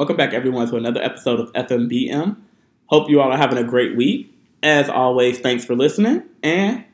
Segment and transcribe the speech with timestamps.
[0.00, 2.34] Welcome back, everyone, to another episode of FMBM.
[2.86, 4.34] Hope you all are having a great week.
[4.62, 6.86] As always, thanks for listening, and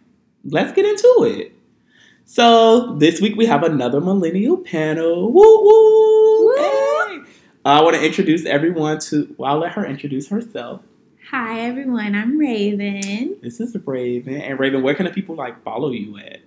[0.44, 1.52] let's get into it.
[2.24, 5.32] So, this week we have another millennial panel.
[5.32, 6.56] Woo woo!
[6.56, 7.20] Hey.
[7.64, 10.82] I want to introduce everyone to, well, I'll let her introduce herself.
[11.30, 13.36] Hi everyone, I'm Raven.
[13.40, 14.40] This is Raven.
[14.40, 16.40] And Raven, where can the people like follow you at?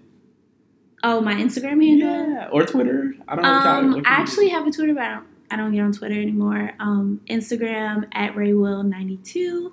[1.03, 2.33] Oh, my Instagram handle.
[2.33, 3.15] Yeah, or Twitter.
[3.29, 3.49] I don't know.
[3.49, 6.71] Um, I actually have a Twitter, but I don't, I don't get on Twitter anymore.
[6.79, 9.71] Um, Instagram at Raywill92,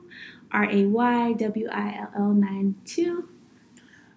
[0.53, 3.29] R A Y W I L L 92.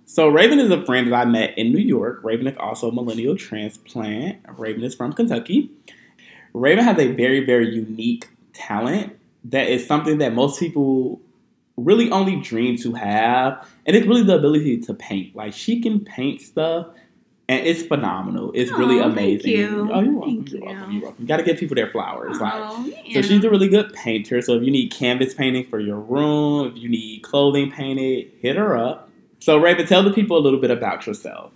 [0.05, 2.21] So Raven is a friend that I met in New York.
[2.23, 4.39] Raven is also a millennial transplant.
[4.57, 5.71] Raven is from Kentucky.
[6.53, 11.21] Raven has a very, very unique talent that is something that most people
[11.77, 13.67] really only dream to have.
[13.85, 15.35] And it's really the ability to paint.
[15.35, 16.87] Like she can paint stuff
[17.49, 18.51] and it's phenomenal.
[18.53, 19.51] It's really Aw, thank amazing.
[19.51, 19.89] you.
[19.91, 20.21] Oh, you're welcome.
[20.45, 20.65] Thank you're you.
[20.67, 20.91] welcome.
[20.93, 21.21] You're welcome.
[21.23, 22.39] You gotta give people their flowers.
[22.39, 24.41] Like Oh, so she's a really good painter.
[24.41, 28.55] So if you need canvas painting for your room, if you need clothing painted, hit
[28.55, 29.09] her up.
[29.39, 31.51] So Raven, tell the people a little bit about yourself.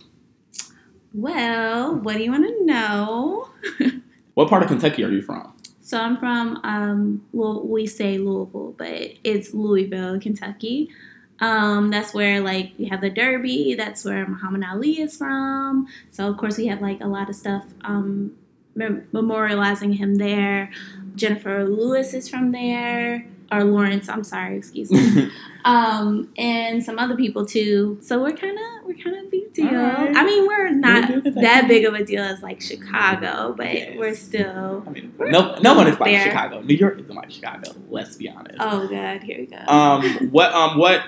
[1.14, 3.50] Well, what do you want to know?
[4.36, 5.54] What part of Kentucky are you from?
[5.82, 10.90] So I'm from, um, well, we say Louisville, but it's Louisville, Kentucky.
[11.40, 13.76] Um, that's where like we have the Derby.
[13.76, 15.88] That's where Muhammad Ali is from.
[16.12, 18.36] So of course we have like a lot of stuff um,
[18.76, 20.72] mem- memorializing him there.
[21.16, 24.10] Jennifer Lewis is from there, or Lawrence.
[24.10, 25.30] I'm sorry, excuse me.
[25.66, 27.98] um, and some other people too.
[28.02, 29.68] So we're kind of we're kind of big deal.
[29.68, 30.16] Alright.
[30.16, 31.68] I mean, we're not at that that.
[31.68, 33.98] big of a deal as like Chicago, but Yes.
[33.98, 34.84] we're still.
[34.88, 36.62] I mean, no, no one is like Chicago.
[36.62, 37.72] New York isn't like Chicago.
[37.90, 38.58] Let's be honest.
[38.60, 39.58] Oh God, here we go.
[39.68, 41.04] Um, what, um, what,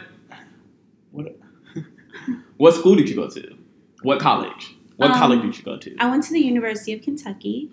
[2.58, 3.56] what school did you go to?
[4.02, 4.76] What college?
[4.98, 5.96] What Um, college did you go to?
[6.00, 7.72] I went to the University of Kentucky,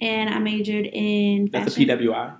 [0.00, 1.80] and I majored in That's a.
[1.80, 2.34] PWI.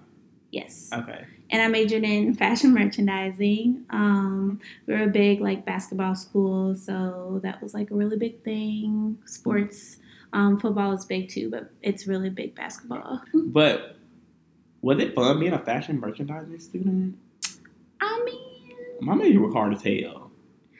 [0.52, 1.24] Yes, Okay.
[1.50, 3.84] and I majored in fashion merchandising.
[3.90, 8.42] Um, we were a big like basketball school, so that was like a really big
[8.42, 9.18] thing.
[9.26, 9.98] Sports,
[10.32, 13.20] um, football is big too, but it's really big basketball.
[13.34, 13.96] But
[14.80, 17.18] was it fun being a fashion merchandising student?
[18.00, 18.38] I mean,
[19.00, 20.25] My major was hard as hell.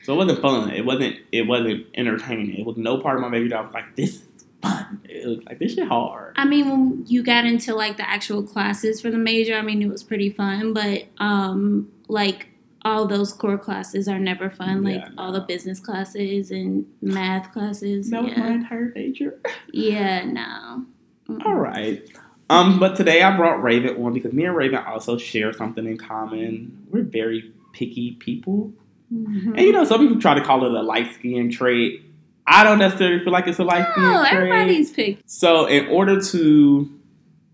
[0.07, 0.71] So it wasn't fun.
[0.71, 1.17] It wasn't.
[1.33, 2.55] It wasn't entertaining.
[2.57, 5.59] It was no part of my I was like, "This is fun." It was like
[5.59, 6.35] this shit hard.
[6.37, 9.83] I mean, when you got into like the actual classes for the major, I mean,
[9.83, 12.51] it was pretty fun, but um, like
[12.83, 14.85] all those core classes are never fun.
[14.85, 18.11] Like Yeah, all the business classes and math classes.
[18.11, 18.39] That was yeah.
[18.39, 19.41] my entire major.
[19.73, 20.87] Yeah, no.
[21.29, 21.45] Mm-mm.
[21.45, 22.09] All right.
[22.49, 25.99] Um, but today I brought Raven on because me and Raven also share something in
[25.99, 26.87] common.
[26.93, 28.73] We're very picky people.
[29.13, 29.49] Mhm.
[29.57, 32.03] And you know, some people try to call it a light skin trait.
[32.47, 34.33] I don't necessarily feel like it's a light skin No, trait.
[34.35, 35.29] everybody's picked.
[35.31, 36.91] So, in order to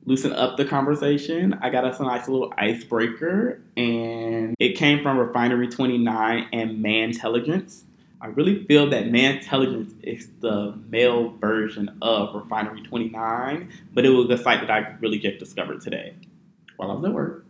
[0.04, 5.16] loosen up the conversation, I got us a nice little icebreaker, and it came from
[5.18, 7.84] Refinery 29 and Mantelligence.
[8.20, 14.28] I really feel that Mantelligence is the male version of Refinery 29, but it was
[14.30, 16.14] a site that I really just discovered today
[16.76, 17.44] while I was at work.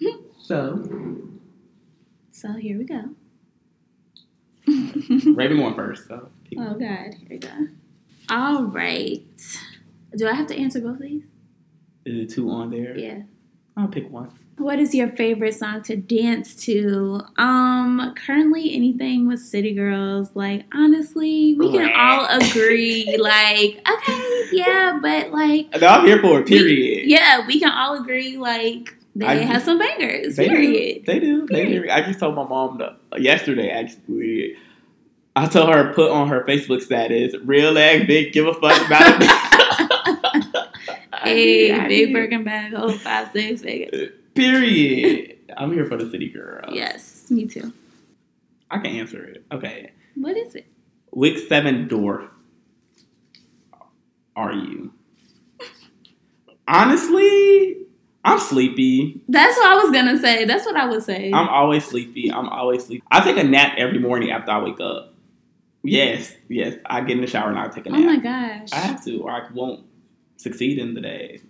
[0.38, 0.88] so,
[2.30, 3.10] So here we go.
[5.34, 6.08] Raven going first.
[6.08, 6.78] So, oh God,
[7.14, 7.48] here we go.
[8.30, 9.22] All right.
[10.16, 11.22] Do I have to answer both of these?
[12.04, 12.96] is it two on there?
[12.96, 13.22] Yeah.
[13.76, 14.30] I'll pick one.
[14.56, 17.20] What is your favorite song to dance to?
[17.36, 20.30] Um, currently anything with City Girls.
[20.34, 23.16] Like honestly, we can all agree.
[23.20, 27.08] Like, okay, yeah, but like, No, I'm here for it, period.
[27.08, 28.36] yeah, we can all agree.
[28.36, 30.36] Like, they I- have some bangers.
[30.36, 31.04] They period.
[31.04, 31.12] do.
[31.12, 31.46] They do.
[31.46, 31.90] They do.
[31.90, 34.56] I just told my mom the, yesterday, actually.
[35.36, 39.22] I told her put on her Facebook status, real ass big, give a fuck about
[39.22, 40.64] it.
[41.22, 42.12] Hey, I big.
[42.12, 44.12] Birkin bag, oh five six Vegas.
[44.34, 45.36] Period.
[45.56, 46.72] I'm here for the city girl.
[46.72, 47.72] Yes, me too.
[48.70, 49.44] I can answer it.
[49.52, 49.90] Okay.
[50.14, 50.66] What is it?
[51.10, 52.28] Which seven dwarf
[54.36, 54.92] are you?
[56.68, 57.78] Honestly,
[58.24, 59.20] I'm sleepy.
[59.28, 60.44] That's what I was gonna say.
[60.44, 61.30] That's what I would say.
[61.32, 62.30] I'm always sleepy.
[62.32, 63.02] I'm always sleepy.
[63.10, 65.14] I take a nap every morning after I wake up.
[65.84, 66.74] Yes, yes.
[66.86, 68.00] I get in the shower and I take a nap.
[68.00, 68.68] oh my gosh.
[68.72, 69.84] I have to, or I won't
[70.36, 71.40] succeed in the day.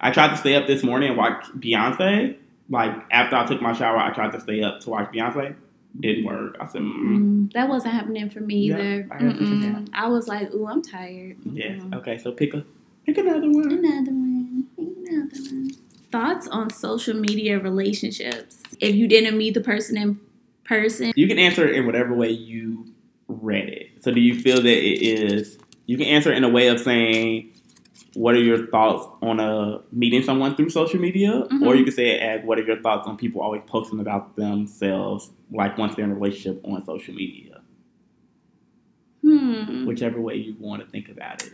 [0.00, 2.36] I tried to stay up this morning and watch Beyonce.
[2.70, 5.54] Like after I took my shower, I tried to stay up to watch Beyonce.
[6.00, 6.56] Didn't work.
[6.60, 9.08] I said, mm Mm, that wasn't happening for me Yeah, either.
[9.12, 10.06] I.
[10.06, 11.36] I was like, ooh, I'm tired.
[11.44, 11.80] yes.
[11.80, 11.94] Mm-mm.
[11.96, 12.64] Okay, so pick a
[13.06, 13.70] pick another one.
[13.70, 14.23] Another one.
[16.14, 18.62] Thoughts on social media relationships?
[18.78, 20.20] If you didn't meet the person in
[20.64, 22.92] person, You can answer it in whatever way you
[23.26, 24.00] read it.
[24.00, 25.58] So do you feel that it is?
[25.86, 27.50] You can answer it in a way of saying
[28.14, 31.48] what are your thoughts on uh, meeting someone through social media?
[31.50, 31.66] Mhm.
[31.66, 34.36] Or you could say it as what are your thoughts on people always posting about
[34.36, 37.60] themselves, like once they're in a relationship on social media?
[39.22, 39.84] Hmm.
[39.84, 41.52] Whichever way you want to think about it.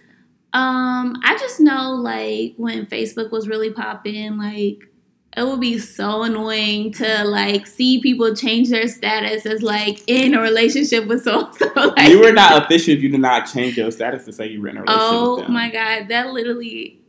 [0.53, 4.91] Um, I just know like when Facebook was really popping, like
[5.37, 10.35] it would be so annoying to like see people change their status as like in
[10.35, 11.71] a relationship with so so.
[11.97, 14.61] Like, you were not official if you did not change your status to say you
[14.61, 17.01] were in a relationship Oh my god, that literally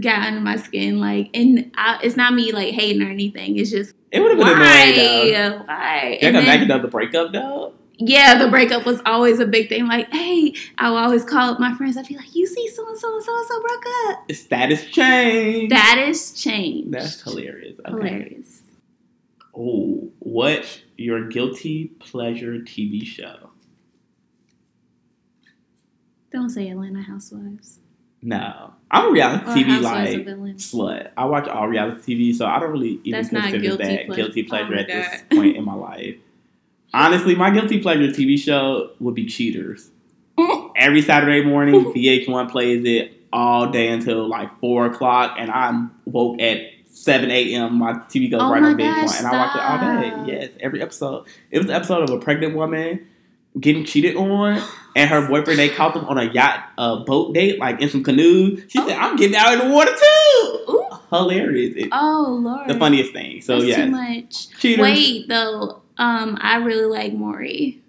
[0.00, 0.98] got under my skin.
[1.00, 3.58] Like, and I, it's not me like hating or anything.
[3.58, 5.58] It's just It would have been annoying though.
[5.58, 6.18] why, why?
[6.20, 7.74] Because then- back up the breakup though.
[7.98, 9.86] Yeah, the breakup was always a big thing.
[9.88, 11.96] Like, hey, I would always call up my friends.
[11.96, 14.32] I'd be like, you see, so and so and so and so broke up.
[14.32, 15.72] Status change.
[15.72, 16.90] Status change.
[16.92, 17.78] That's hilarious.
[17.80, 17.90] Okay.
[17.90, 18.62] hilarious.
[19.56, 23.50] Oh, what's your guilty pleasure TV show?
[26.30, 27.80] Don't say Atlanta Housewives.
[28.20, 30.10] No, I'm a reality Or TV like
[30.56, 31.10] slut.
[31.16, 34.48] I watch all reality TV, so I don't really even That's consider that guilty oh
[34.48, 36.16] pleasure my at this point in my life.
[36.94, 39.90] Honestly, my guilty pleasure TV show would be Cheaters.
[40.76, 46.40] Every Saturday morning, VH1 plays it all day until like four o'clock, and I'm woke
[46.40, 47.74] at seven a.m.
[47.78, 50.32] My TV goes Oh right on VH1, and I watch it all day.
[50.32, 51.26] Yes, every episode.
[51.50, 53.06] It was an episode of a pregnant woman
[53.60, 54.62] getting cheated on,
[54.96, 58.02] and her boyfriend they caught them on a yacht, a boat date, like in some
[58.04, 58.62] canoes.
[58.68, 59.00] She said, oh.
[59.00, 60.84] "I'm getting out in the water too." Ooh.
[61.10, 61.74] Hilarious!
[61.76, 62.68] It- Oh Lord.
[62.68, 63.40] the funniest thing.
[63.40, 64.48] So yeah, too much.
[64.58, 64.82] Cheaters.
[64.82, 67.82] Wait though, um, I really like Maury.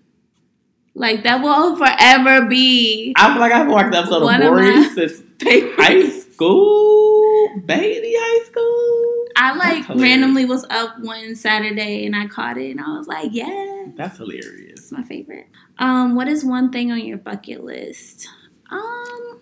[0.95, 5.21] Like that will forever be I feel like I've watched the episode of Maury since
[5.77, 9.25] high school, baby, high school.
[9.37, 13.29] I like randomly was up one Saturday and I caught it and I was like,
[13.31, 14.79] yeah, That's hilarious.
[14.79, 15.47] it's my favorite.
[15.77, 18.27] Um, what is one thing on your bucket list?
[18.69, 19.38] Um,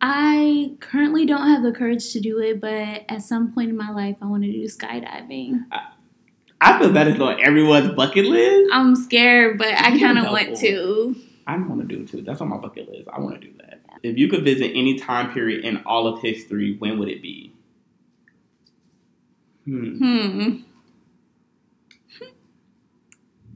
[0.00, 3.90] I currently don't have the courage to do it, but at some point in my
[3.90, 5.64] life, I want to do skydiving.
[6.60, 8.70] I feel that is on everyone's bucket list.
[8.72, 11.16] I'm scared, but I kind of want to.
[11.46, 12.22] I want to do it too.
[12.22, 13.08] That's on my bucket list.
[13.12, 13.80] I want to do that.
[14.02, 17.52] If you could visit any time period in all of history, when would it be?
[19.64, 19.98] Hmm.
[19.98, 20.56] Hmm.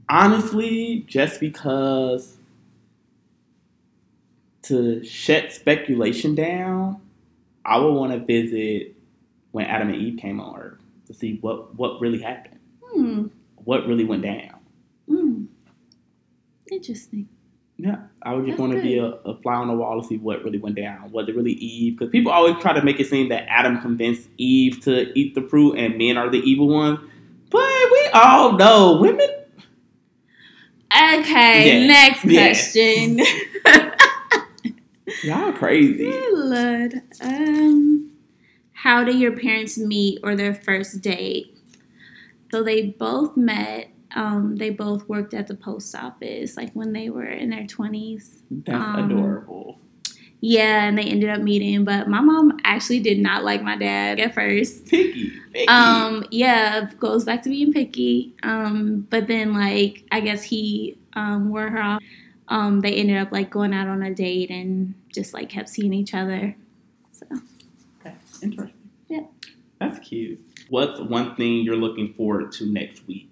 [0.07, 2.34] Honestly, just because
[4.65, 7.01] to shut speculation down,
[7.63, 8.95] I would want to visit
[9.51, 12.59] when Adam and Eve came on Earth to see what what really happened,
[12.93, 13.27] Hmm.
[13.63, 14.55] what really went down.
[15.07, 15.43] Hmm.
[16.71, 17.27] Interesting.
[17.77, 20.17] Yeah, I would just want to be a, a fly on the wall to see
[20.17, 21.11] what really went down.
[21.11, 21.97] Was it really Eve?
[21.97, 25.41] Because people always try to make it seem that Adam convinced Eve to eat the
[25.41, 26.99] fruit and men are the evil ones.
[27.49, 29.27] But we all know women.
[30.91, 32.71] Okay, Yes, next yes.
[32.73, 33.19] question.
[35.25, 36.07] Y'all crazy.
[36.07, 37.01] Oh, Lord.
[37.21, 38.11] Um,
[38.73, 41.57] how did your parents meet or their first date?
[42.51, 43.89] So they both met.
[44.15, 48.43] Um, they both worked at the post office, like when they were in their twenties.
[48.51, 49.79] That's Um, adorable.
[50.41, 51.83] Yeah, and they ended up meeting.
[51.85, 54.85] But my mom actually did not like my dad at first.
[54.85, 55.67] Picky, picky.
[55.67, 58.35] Um, yeah, goes back to being picky.
[58.43, 62.01] Um, but then like I guess he um wore her off.
[62.47, 65.93] Um, they ended up like going out on a date and just like kept seeing
[65.93, 66.55] each other.
[67.11, 67.25] So
[68.01, 68.89] okay, interesting.
[69.07, 69.21] Yeah.
[69.79, 70.39] That's cute.
[70.69, 73.31] What's one thing you're looking forward to next week?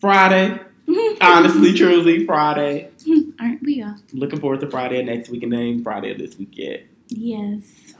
[0.00, 0.60] Friday.
[1.20, 2.90] Honestly, truly, Friday.
[3.40, 3.96] Aren't we all?
[4.12, 6.84] Looking forward to Friday next week and then Friday of this weekend.
[7.08, 7.94] Yes.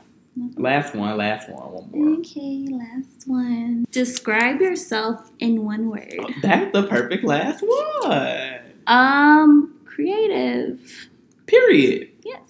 [0.56, 2.18] Last one, last one, one more.
[2.18, 3.86] Okay, last one.
[3.90, 6.34] Describe yourself in one word.
[6.42, 8.65] That's the perfect last one.
[8.86, 11.08] Um, creative.
[11.46, 12.10] Period.
[12.24, 12.40] Yes.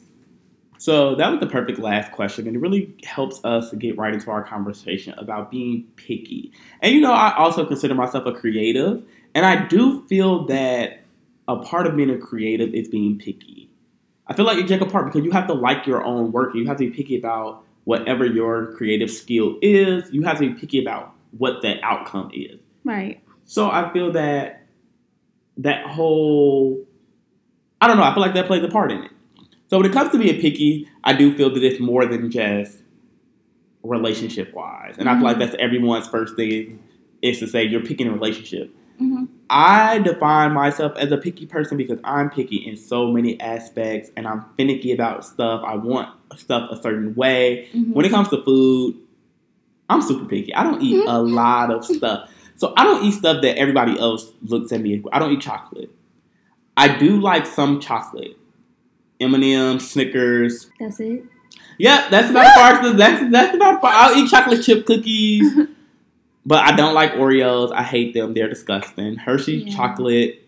[0.79, 4.31] So that was the perfect last question, and it really helps us get right into
[4.31, 6.53] our conversation about being picky.
[6.81, 9.03] And you know, I also consider myself a creative,
[9.35, 11.01] and I do feel that
[11.49, 13.71] a part of being a creative is being picky.
[14.27, 16.67] I feel like you take apart because you have to like your own work, you
[16.67, 20.11] have to be picky about whatever your creative skill is.
[20.13, 22.59] You have to be picky about what the outcome is.
[22.85, 23.23] Right.
[23.45, 24.66] So I feel that
[25.59, 26.85] that whole
[27.81, 29.11] I don't know, I feel like that plays a part in it.
[29.69, 32.79] So when it comes to being picky, I do feel that it's more than just
[33.83, 34.95] relationship wise.
[34.99, 35.41] And I feel like Mhm.
[35.41, 36.79] that's everyone's first thing
[37.23, 38.75] is to say you're picking a relationship.
[38.99, 44.11] hmm I define myself as a picky person because I'm picky in so many aspects
[44.17, 45.63] and I'm finicky about stuff.
[45.65, 47.69] I want stuff a certain way.
[47.73, 48.97] hmm When it comes to food,
[49.89, 50.53] I'm super picky.
[50.55, 52.29] I don't eat a lot of stuff.
[52.57, 55.03] So I don't eat stuff that everybody else looks at me.
[55.13, 55.91] I don't eat chocolate.
[56.77, 58.37] I do like some chocolate.
[59.21, 60.71] M&M, Snickers.
[60.79, 61.25] That's it.
[61.79, 62.93] Yep, that's about far.
[62.95, 63.91] That's that's about far.
[63.95, 65.53] I'll eat chocolate chip cookies,
[66.47, 67.73] but I don't like Oreos.
[67.73, 68.35] I hate them.
[68.35, 69.17] They're disgusting.
[69.17, 69.75] Hershey Yeah.
[69.77, 70.43] chocolate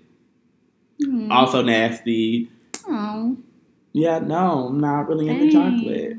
[1.03, 1.31] Hmm.
[1.31, 2.50] also nasty.
[2.88, 3.37] Oh,
[3.93, 6.17] Yeah, no, I'm not really into chocolate.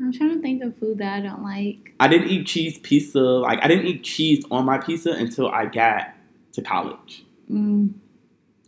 [0.00, 1.94] I'm trying to think of food that I don't like.
[2.00, 3.20] I didn't eat cheese pizza.
[3.20, 6.14] Like I didn't eat cheese on my pizza until I got
[6.52, 7.24] to college.
[7.50, 7.92] Mm.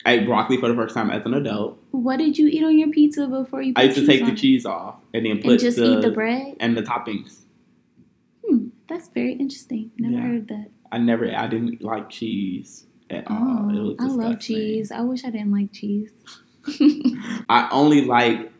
[0.04, 1.78] I ate broccoli for the first time as an adult.
[1.92, 3.72] What did you eat on your pizza before you?
[3.72, 4.36] Put I used to take the it?
[4.36, 6.56] cheese off and then put and just the, eat the bread.
[6.60, 7.38] and the toppings.
[8.46, 9.90] Hmm, that's very interesting.
[9.98, 10.20] Never Yeah.
[10.32, 10.70] heard that.
[10.90, 13.70] I never, I didn't like cheese at all.
[13.70, 14.90] Oh, I love cheese.
[14.92, 16.10] I wish I didn't like cheese.
[17.48, 18.51] I only like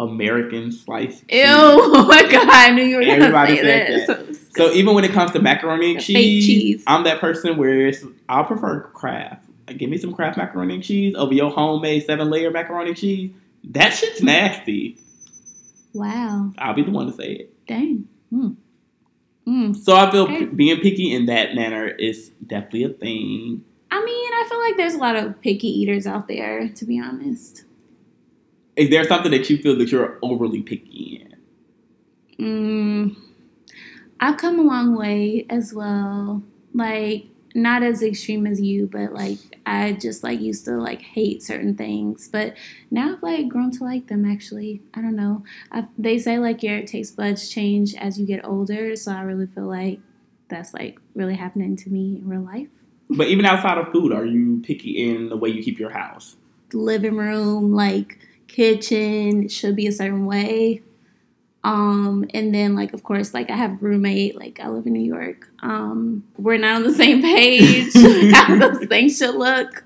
[0.00, 1.38] American sliced Ew!
[1.44, 2.48] Oh my god!
[2.48, 4.06] I knew you were gonna say said that.
[4.06, 4.36] that.
[4.36, 6.84] So, So even when it comes to macaroni and cheese, cheese.
[6.86, 9.44] I'm that person where it's, I'll prefer Kraft.
[9.66, 12.96] Like, give me some Kraft macaroni and cheese over your homemade seven layer macaroni and
[12.98, 13.32] cheese.
[13.64, 14.98] That shit's nasty.
[15.94, 17.66] wow, I'll be the one to say it.
[17.66, 18.08] dang.
[18.32, 18.56] Mm.
[19.46, 19.76] Mm.
[19.76, 20.46] So I feel Okay.
[20.46, 23.64] p- being picky in that manner is definitely a thing.
[23.90, 26.68] I mean, I feel like there's a lot of picky eaters out there.
[26.68, 27.64] To be honest.
[28.78, 31.26] Is there something that you feel that you're overly picky
[32.38, 32.44] in?
[32.44, 33.16] Mm,
[34.20, 36.44] I've come a long way as well.
[36.72, 37.24] Like
[37.56, 41.74] not as extreme as you, but like I just like used to like hate certain
[41.74, 42.56] things, but
[42.88, 44.24] now I've like grown to like them.
[44.24, 45.42] Actually, I don't know.
[45.72, 49.46] I, they say like your taste buds change as you get older, so I really
[49.46, 49.98] feel like
[50.46, 52.68] that's like really happening to me in real life.
[53.10, 56.36] But even outside of food, are you picky in the way you keep your house?
[56.70, 58.18] The living room, like
[58.48, 60.82] kitchen, should be a certain way.
[61.64, 65.00] Um, and then like of course, like I have roommate, like I live in New
[65.00, 65.48] York.
[65.62, 67.92] Um, we're not on the same page
[68.34, 69.84] how those things should look.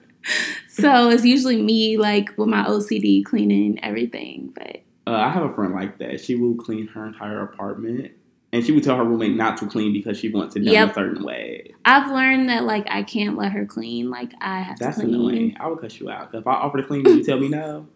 [0.68, 4.52] So it's usually me like with my OCD cleaning everything.
[4.54, 6.20] But Uh, I have a friend like that.
[6.20, 8.12] She will clean her entire apartment,
[8.52, 10.90] and she would tell her roommate not to clean because she wants it done Yep.
[10.90, 11.72] a certain way.
[11.84, 14.10] I've learned that like I can't let her clean.
[14.10, 15.14] Like I have That's to clean.
[15.14, 15.56] annoying.
[15.58, 16.32] I would cut you out.
[16.34, 17.88] If I offer to clean, you tell me no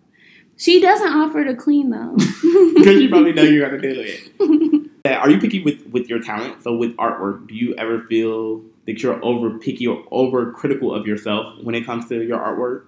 [0.56, 2.14] She doesn't offer to clean though.
[2.76, 4.90] because you probably know you're gonna do it.
[5.06, 6.62] Are you picky with with your talent?
[6.62, 11.06] So with artwork, do you ever feel that you're over picky or over critical of
[11.06, 12.84] yourself when it comes to your artwork?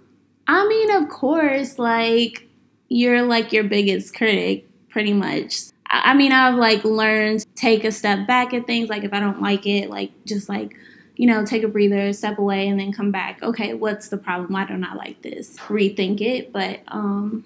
[0.47, 2.49] I mean, of course, like
[2.89, 5.59] you're like your biggest critic, pretty much.
[5.89, 8.89] I I mean, I've like learned take a step back at things.
[8.89, 10.75] Like if I don't like it, like just like
[11.17, 13.43] you know, take a breather, step away, and then come back.
[13.43, 14.53] Okay, what's the problem?
[14.53, 15.59] Why don't I like this?
[15.59, 16.53] Rethink it.
[16.53, 17.45] But um,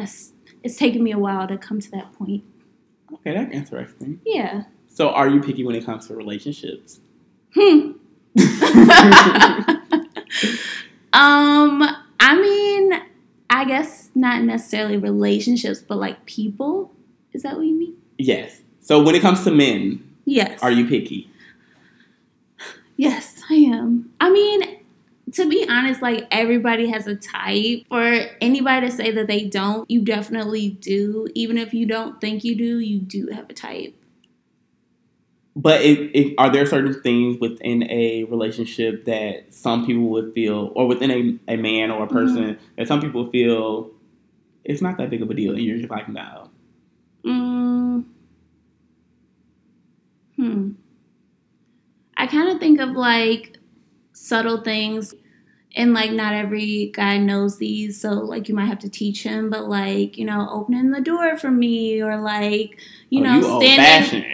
[0.00, 2.42] that's it's taken me a while to come to that point.
[3.12, 4.20] Okay, that's interesting.
[4.24, 4.64] Yeah.
[4.88, 7.00] So are you picky when it comes to relationships?
[7.54, 7.92] Hmm.
[11.12, 11.82] um,
[12.20, 12.92] I mean,
[13.48, 16.92] I guess not necessarily relationships, but like people.
[17.32, 17.96] Is that what you mean?
[18.18, 18.60] yes.
[18.82, 20.60] So when it comes to men, Yes.
[20.62, 21.30] are you picky?
[22.96, 24.10] Yes, I am.
[24.20, 24.79] I mean,
[25.32, 27.86] to be honest, like everybody has a type.
[27.88, 31.28] For anybody to say that they don't, you definitely do.
[31.34, 33.94] Even if you don't think you do, you do have a type.
[35.56, 35.82] But
[36.38, 41.54] are there certain things within a relationship that some people would feel, or within a,
[41.54, 43.90] a man or a person, that some people feel
[44.64, 46.50] it's not that big of a deal, and you're just like, no.
[47.24, 48.04] Mm.
[50.36, 50.70] Hmm.
[52.16, 53.58] I kind of think of like
[54.12, 55.14] subtle things,
[55.76, 59.50] and like not every guy knows these, so like you might have to teach him.
[59.50, 62.78] But like you know, opening the door for me, or like
[63.10, 64.24] you Oh, know, you standing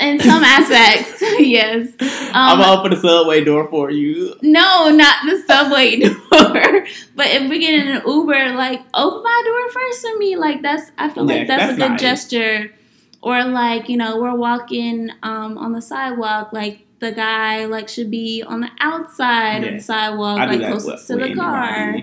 [0.00, 1.22] in some aspects.
[1.38, 1.88] yes.
[2.32, 4.34] I'm Um, gonna open the subway door for you.
[4.42, 6.86] No, not the subway door.
[7.14, 10.36] but if we get in an Uber, like open my door first for me.
[10.36, 12.00] Like that's I feel Yeah, like that's, that's a good nice.
[12.00, 12.72] gesture.
[13.20, 18.10] Or like, you know, we're walking um on the sidewalk, like the guy like should
[18.10, 21.96] be on the outside of the sidewalk, like closest to the car.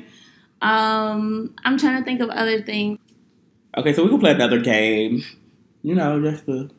[0.62, 3.00] Um I'm trying to think of other things.
[3.78, 5.24] Okay, so we can play another game.
[5.82, 6.70] You know, just to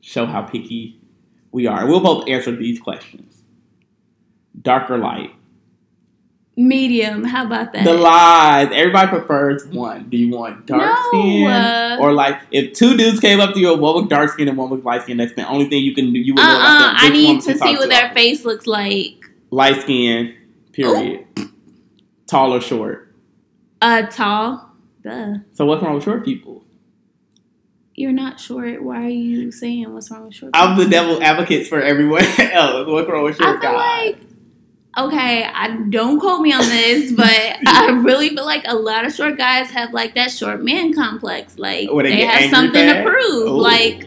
[0.00, 1.00] show how picky
[1.52, 1.86] we are.
[1.86, 3.42] We'll both answer these questions.
[4.60, 5.30] Dark or light?
[6.56, 7.84] Medium, how about that?
[7.84, 8.68] The lies.
[8.72, 10.08] Everybody prefers one.
[10.08, 11.46] Do you want dark No, skin?
[11.50, 14.56] uh, or like if two dudes came up to you, one with dark skin and
[14.56, 16.20] one with light skin, that's the only thing you can do.
[16.20, 16.94] You would uh know about them.
[16.96, 19.24] I need to see what their face looks like.
[19.50, 20.34] Light skin,
[20.72, 21.26] period.
[22.28, 23.12] Tall or short.
[23.82, 24.70] Uh tall.
[25.02, 25.34] Duh.
[25.54, 26.62] So what's wrong with short people?
[27.96, 28.80] You're not short.
[28.82, 30.52] Why are you saying what's wrong with short?
[30.54, 32.86] I'm the devil advocates for everyone else.
[32.88, 34.12] What's wrong with I short feel guys?
[34.14, 34.20] like
[34.96, 37.26] okay, I don't quote me on this, but
[37.66, 41.58] I really feel like a lot of short guys have like that short man complex.
[41.58, 43.04] Like Where they they, have something bad?
[43.04, 43.48] to prove.
[43.48, 43.60] Ooh.
[43.60, 44.04] Like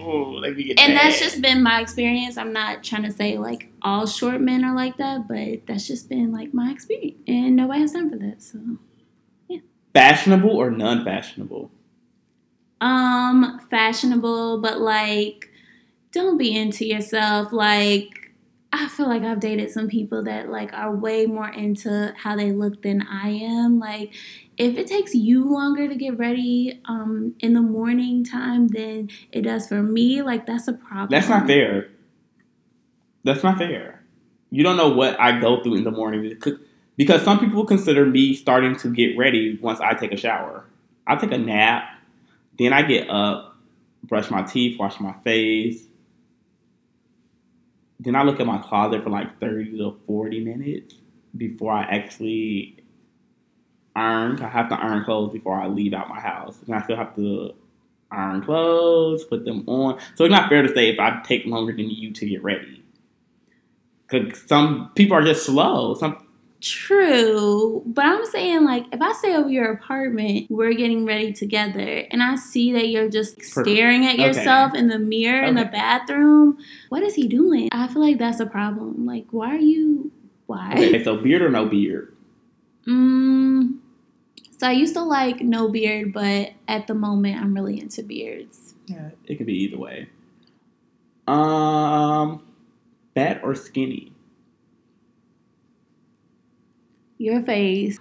[0.00, 2.36] Ooh, and that's just been my experience.
[2.36, 6.08] I'm not trying to say like all short men are like that, but that's just
[6.08, 7.18] been like my experience.
[7.26, 8.42] And nobody has time for that.
[8.42, 8.58] So
[9.48, 9.60] yeah.
[9.94, 11.70] fashionable or non-fashionable.
[12.80, 15.50] um fashionable, but like
[16.12, 17.52] don't be into yourself.
[17.52, 18.19] Like
[18.72, 22.52] I feel like I've dated some people that like are way more into how they
[22.52, 23.80] look than I am.
[23.80, 24.12] Like
[24.56, 29.42] if it takes you longer to get ready um in the morning time than it
[29.42, 31.08] does for me, like that's a problem.
[31.10, 31.88] That's not fair.
[33.24, 34.02] That's not fair.
[34.50, 36.58] You don't know what I go through in the morning because-
[36.96, 40.66] because some people consider me starting to get ready once I take a shower.
[41.06, 41.84] I take a nap,
[42.58, 43.56] then I get up,
[44.04, 45.86] brush my teeth, wash my face.
[48.02, 50.94] Then I look at my closet for like 30 to 40 minutes
[51.36, 52.82] before I actually
[53.94, 54.40] iron.
[54.40, 56.56] I have to iron clothes before I leave out my house.
[56.66, 57.52] And I still have to
[58.10, 59.98] iron clothes, put them on.
[60.14, 62.82] So it's not fair to say if I take longer than you to get ready.
[64.08, 65.94] Because some people are just slow.
[65.94, 66.26] Some
[66.60, 72.04] True, but I'm saying like if I stay over your apartment, we're getting ready together,
[72.10, 74.26] and I see that you're just Per- staring at okay.
[74.26, 76.58] yourself in the mirror in the bathroom.
[76.90, 77.70] What is he doing?
[77.72, 79.06] I feel like that's a problem.
[79.06, 80.12] Like, why are you?
[80.46, 80.72] Why?
[80.74, 82.14] okay, so beard or no beard?
[82.86, 83.78] Mm,
[84.58, 88.74] so I used to like no beard, but at the moment I'm really into beards.
[88.86, 90.08] Yeah, it could be either way.
[91.26, 92.42] Um,
[93.14, 94.09] fat or skinny?
[97.20, 97.98] Your face.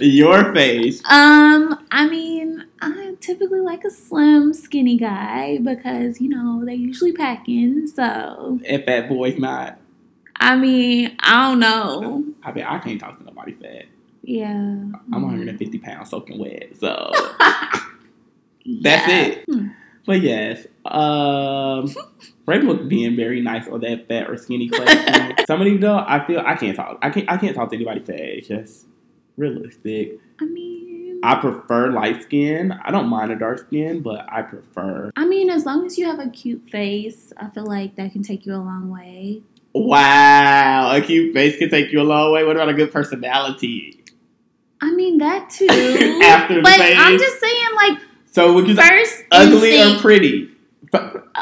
[0.00, 1.00] Your face.
[1.08, 7.12] Um, I mean, I typically like a slim, skinny guy because you know they usually
[7.12, 7.86] packing.
[7.86, 9.78] So If fat boy's not,
[10.34, 12.24] I mean, I don't know.
[12.42, 13.84] I mean, I can't talk to nobody fat.
[14.22, 17.12] Yeah, I'm 150 pounds soaking wet, so
[18.64, 18.80] Yeah.
[18.82, 19.44] that's it.
[19.48, 19.68] Hmm.
[20.06, 21.88] But yes, um,
[22.46, 25.34] Ray was being very nice or that fat or skinny question.
[25.46, 26.98] Somebody though, I feel I can't talk.
[27.00, 27.30] I can't.
[27.30, 28.20] I can't talk to anybody fat.
[28.20, 28.86] It's just
[29.36, 30.18] realistic.
[30.40, 32.72] I mean, I prefer light skin.
[32.72, 35.10] I don't mind a dark skin, but I prefer.
[35.16, 38.22] I mean, as long as you have a cute face, I feel like that can
[38.22, 39.42] take you a long way.
[39.72, 42.44] Wow, a cute face can take you a long way.
[42.44, 44.04] What about a good personality?
[44.80, 45.66] I mean that too.
[46.22, 46.96] After the face.
[46.98, 47.98] I'm just saying, like
[48.30, 50.53] So would you say first ugly or pretty?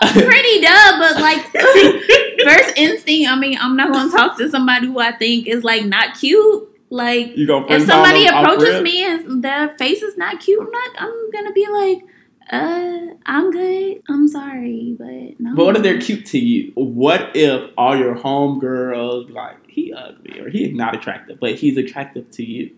[0.01, 1.45] Pretty dumb, but like
[2.45, 3.31] first instinct.
[3.31, 6.69] I mean, I'm not gonna talk to somebody who I think is like not cute.
[6.91, 10.91] Like if somebody approaches me and their face is not cute, I'm not.
[10.99, 12.05] I'm gonna be like,
[12.51, 14.03] uh, I'm good.
[14.09, 15.55] I'm sorry, but no.
[15.55, 16.73] But what if they're cute to you?
[16.75, 22.31] What if all your homegirls like he ugly or he not attractive, but he's attractive
[22.33, 22.77] to you?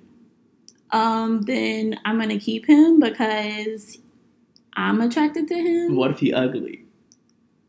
[0.90, 3.98] Um, then I'm gonna keep him because
[4.74, 5.96] I'm attracted to him.
[5.96, 6.83] What if he ugly?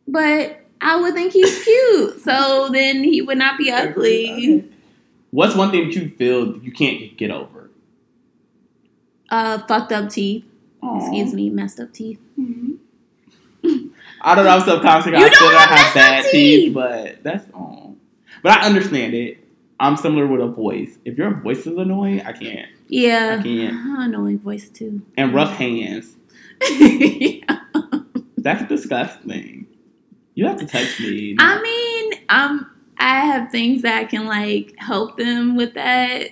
[0.07, 4.31] But I would think he's cute, so then he would not be ugly.
[4.31, 4.63] Okay.
[5.31, 7.69] What's one thing that you feel you can't get over?
[9.29, 10.45] Uh, fucked up teeth.
[10.81, 10.99] Aw.
[10.99, 12.19] Excuse me, messed up teeth.
[14.21, 14.51] I don't know.
[14.51, 15.11] I'm subconscious.
[15.11, 16.31] You I don't have I have bad teeth,
[16.65, 16.73] teeth.
[16.73, 17.95] but that's all.
[18.43, 19.39] But I understand it.
[19.79, 20.97] I'm similar with a voice.
[21.03, 22.69] If your voice is annoying, I can't.
[22.87, 23.75] Yeah, I can't.
[24.03, 25.01] annoying voice too.
[25.17, 26.15] And rough hands.
[26.69, 27.39] yeah.
[28.37, 29.67] That's disgusting.
[30.35, 31.35] You have to touch me.
[31.39, 36.29] I mean, um, I have things that can like help them with that.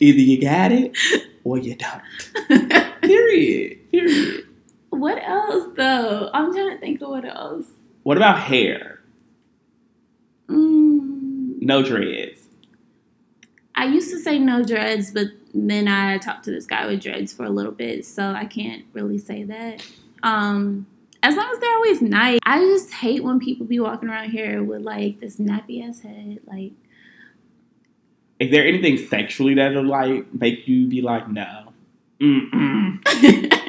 [0.00, 0.96] Either you got it
[1.44, 2.02] or you don't.
[3.02, 3.90] Period.
[3.90, 4.44] Period.
[4.90, 6.30] what else though?
[6.34, 7.66] I'm trying to think of what else.
[8.02, 9.00] What about hair?
[10.48, 12.42] Mm, No dreads.
[13.74, 17.32] I used to say no dreads, but then I talked to this guy with dreads
[17.32, 19.84] for a little bit, so I can't really say that.
[20.22, 20.86] Um,
[21.22, 22.38] as long as they're always nice.
[22.44, 26.40] I just hate when people be walking around here with like this nappy ass head.
[26.46, 26.72] Like,
[28.38, 31.72] Is there anything sexually that'll like make you be like, no?
[32.20, 33.54] Mm-mm.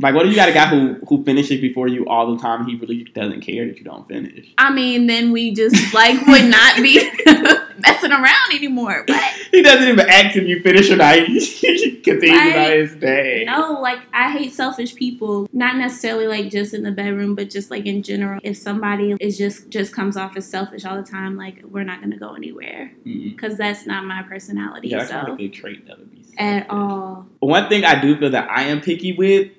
[0.00, 2.64] Like, what if you got a guy who who finishes before you all the time?
[2.66, 4.54] He really doesn't care that you don't finish.
[4.56, 7.10] I mean, then we just like would not be
[7.80, 9.04] messing around anymore.
[9.06, 11.18] But He doesn't even ask if you finish or not.
[11.28, 12.48] He continues Right.
[12.52, 13.44] about his day.
[13.46, 15.48] no, like I hate selfish people.
[15.52, 18.40] Not necessarily like just in the bedroom, but just like in general.
[18.42, 22.00] If somebody is just just comes off as selfish all the time, like we're not
[22.00, 23.30] gonna go anywhere mm-hmm.
[23.30, 24.88] because that's not my personality.
[24.88, 25.86] Yeah, that's not a so good trait.
[25.86, 27.26] That would be at all.
[27.40, 29.50] One thing I do feel that I am picky with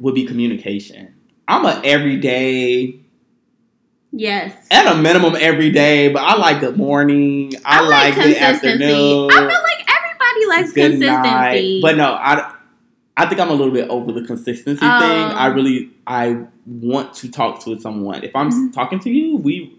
[0.00, 1.14] would be communication.
[1.46, 3.00] I'm a everyday
[4.18, 4.52] Yes.
[4.72, 7.52] At a minimum every day, but I like the morning.
[7.64, 9.30] I, like, the afternoon.
[9.30, 11.06] I feel like everybody likes good consistency.
[11.06, 11.82] night.
[11.82, 12.54] But no, I
[13.16, 14.98] I think I'm a little bit over the consistency Oh.
[14.98, 15.24] thing.
[15.36, 18.24] I really I want to talk to someone.
[18.24, 18.72] If I'm Mhm.
[18.72, 19.78] talking to you, we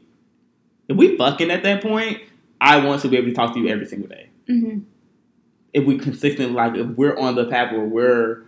[0.87, 2.19] if we fucking at that point,
[2.61, 4.29] I want to be able to talk to you every single day.
[4.47, 4.79] hmm
[5.73, 8.43] If we consistent, like if we're on the path where we're,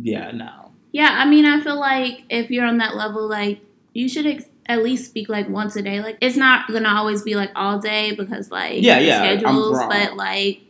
[0.00, 3.60] yeah, no, Yeah, I mean, I feel like if you're on that level, like
[3.94, 6.00] you should ex- at least speak like once a day.
[6.00, 10.16] Like it's not gonna always be like all day because like Yeah, yeah, schedules, but
[10.16, 10.60] like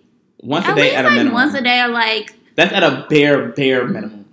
[0.41, 1.35] once a at day least at a like minimum.
[1.35, 4.27] once a day or like That's at a bare, bare minimum.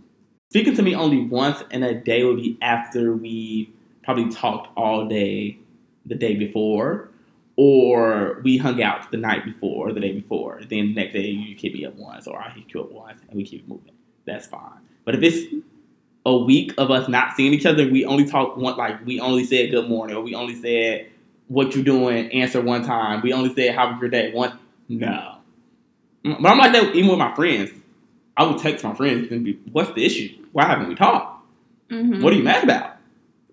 [0.50, 3.72] Speaking to me only once in a day would be after we
[4.04, 5.58] probably talked all day
[6.06, 7.10] the day before,
[7.56, 10.60] or we hung out the night before, the day before.
[10.60, 13.20] Then the next day you hit me up once, or I hit you up once,
[13.28, 13.94] and we keep moving.
[14.26, 14.82] That's fine.
[15.06, 15.54] But if it's
[16.26, 19.44] a week of us not seeing each other, we only talk one, like we only
[19.44, 21.08] said good morning, or we only said
[21.48, 23.22] what you doing, answer one time.
[23.22, 24.58] We only said how was your day one.
[26.24, 27.72] No, but I'm like that even with my friends.
[28.36, 30.30] I would text my friends and be, "What's the issue?
[30.54, 31.46] Why haven't we talked?
[31.90, 32.22] mhm.
[32.24, 32.93] What are you mad about?"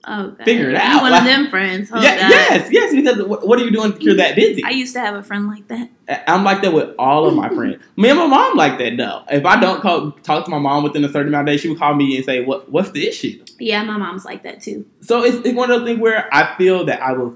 [0.06, 0.44] Oh, God.
[0.44, 0.94] Figure it out.
[0.96, 1.90] You One like- of them friends.
[1.92, 2.30] Oh, yeah, God.
[2.30, 2.94] yes, yes.
[2.94, 3.92] Because what, what are you doing?
[3.92, 4.64] if You're that busy.
[4.64, 5.90] I used to have a friend like that.
[6.26, 7.82] I'm like that with all of my friends.
[7.96, 9.22] Me and my mom like that though.
[9.30, 11.68] If I don't call, talk to my mom within a certain amount of days, she
[11.68, 12.70] would call me and say, "What?
[12.70, 14.86] What's the issue?" Yeah, my mom's like that too.
[15.02, 17.34] So it's, it's one of those things where I feel that I was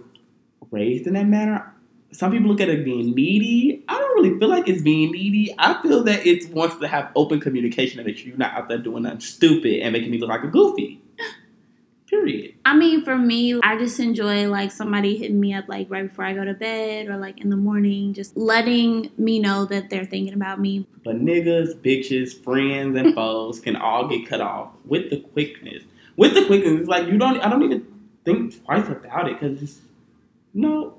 [0.70, 1.70] raised in that manner.
[2.12, 3.84] Some people look at it being needy.
[3.88, 5.54] I don't really feel like it's being needy.
[5.58, 8.78] I feel that it wants to have open communication and that you're not out there
[8.78, 11.00] doing nothing stupid and making me look like a goofy.
[12.14, 12.54] Period.
[12.64, 16.24] I mean, for me, I just enjoy like somebody hitting me up like right before
[16.24, 20.04] I go to bed or like in the morning, just letting me know that they're
[20.04, 20.86] thinking about me.
[21.04, 25.82] But niggas, bitches, friends, and foes can all get cut off with the quickness.
[26.16, 27.40] With the quickness, it's like you don't.
[27.40, 27.84] I don't even
[28.24, 29.80] think twice about it because it's
[30.52, 30.96] no.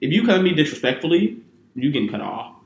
[0.00, 1.38] If you come to me disrespectfully,
[1.76, 2.56] you getting cut off.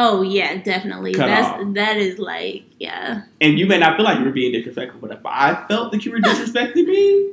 [0.00, 1.12] Oh yeah, definitely.
[1.12, 1.74] Cut That's off.
[1.74, 3.22] that is like yeah.
[3.40, 6.04] And you may not feel like you were being disrespectful, but if I felt that
[6.04, 7.32] you were disrespecting me,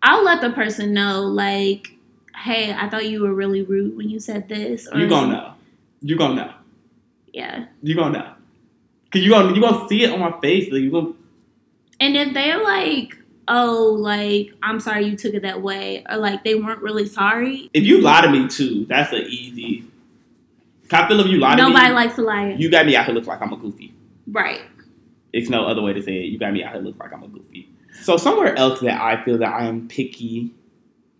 [0.00, 1.88] I'll let the person know like,
[2.36, 4.86] hey, I thought you were really rude when you said this.
[4.86, 5.54] Or you gonna know.
[6.02, 6.54] You gonna know.
[7.32, 7.66] Yeah.
[7.82, 8.32] You gonna know.
[9.10, 10.70] Cause you gonna you gonna see it on my face.
[10.70, 11.14] Like you gonna
[11.98, 16.44] And if they're like, oh, like I'm sorry you took it that way, or like
[16.44, 19.84] they weren't really sorry, if you lie to me too, that's an easy.
[20.92, 22.50] I feel if you lie to nobody likes a liar.
[22.50, 23.94] you got me out here look like I'm a goofy.
[24.30, 24.62] right.
[25.32, 26.26] It's no other way to say it.
[26.26, 27.68] You got me out here look like I'm a goofy.
[28.02, 30.54] So somewhere else that I feel that I am picky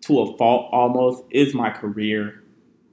[0.02, 2.42] to a fault almost is my career.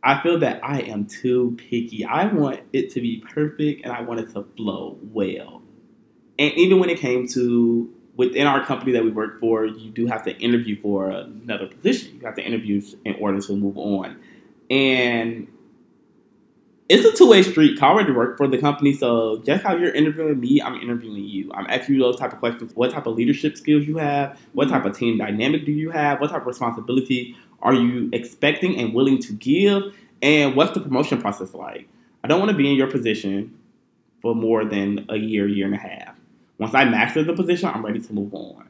[0.04, 2.04] I feel that I am too picky.
[2.04, 5.62] I want it to be perfect and I want it to flow well.
[6.38, 10.08] And even when it came to within our company that we work for, you do
[10.08, 12.16] have to interview for another position.
[12.20, 14.20] You have to interview in order to move on.
[14.70, 15.48] And
[16.90, 17.82] it's a two way street.
[17.82, 21.52] I already work for the company, so just how you're interviewing me, I'm interviewing you.
[21.54, 22.74] I'm asking you those type of questions.
[22.76, 24.40] What type of leadership skills you have?
[24.54, 26.20] What type of team dynamic do you have?
[26.20, 29.94] What type of responsibility are you expecting and willing to give?
[30.22, 31.88] And what's the promotion process like?
[32.24, 33.58] I don't want to be in your position
[34.22, 36.16] for more than a year, year and a half.
[36.58, 38.70] Once I master the position, I'm ready to move on.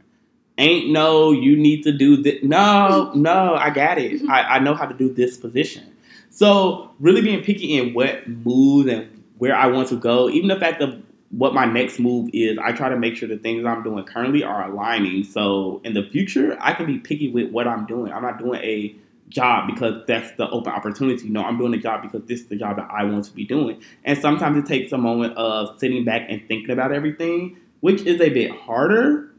[0.58, 2.44] Ain't no, you need to do this.
[2.44, 4.14] No, no, I got it.
[4.14, 4.32] Mm-hmm.
[4.32, 5.93] I, I know how to do this position.
[6.34, 10.60] So really being picky in what moves and where I want to go, even the
[10.60, 13.84] fact of what my next move is, I try to make sure the things I'm
[13.84, 15.26] doing currently are aligning.
[15.26, 18.12] So in the future, I can be picky with what I'm doing.
[18.12, 18.96] I'm not doing a
[19.30, 21.30] job because that's the open opportunity.
[21.30, 23.46] No, I'm doing a job because this is the job that I want to be
[23.46, 23.84] doing.
[24.04, 28.20] And sometimes it takes a moment of sitting back and thinking about everything, which is
[28.20, 29.32] a bit harder,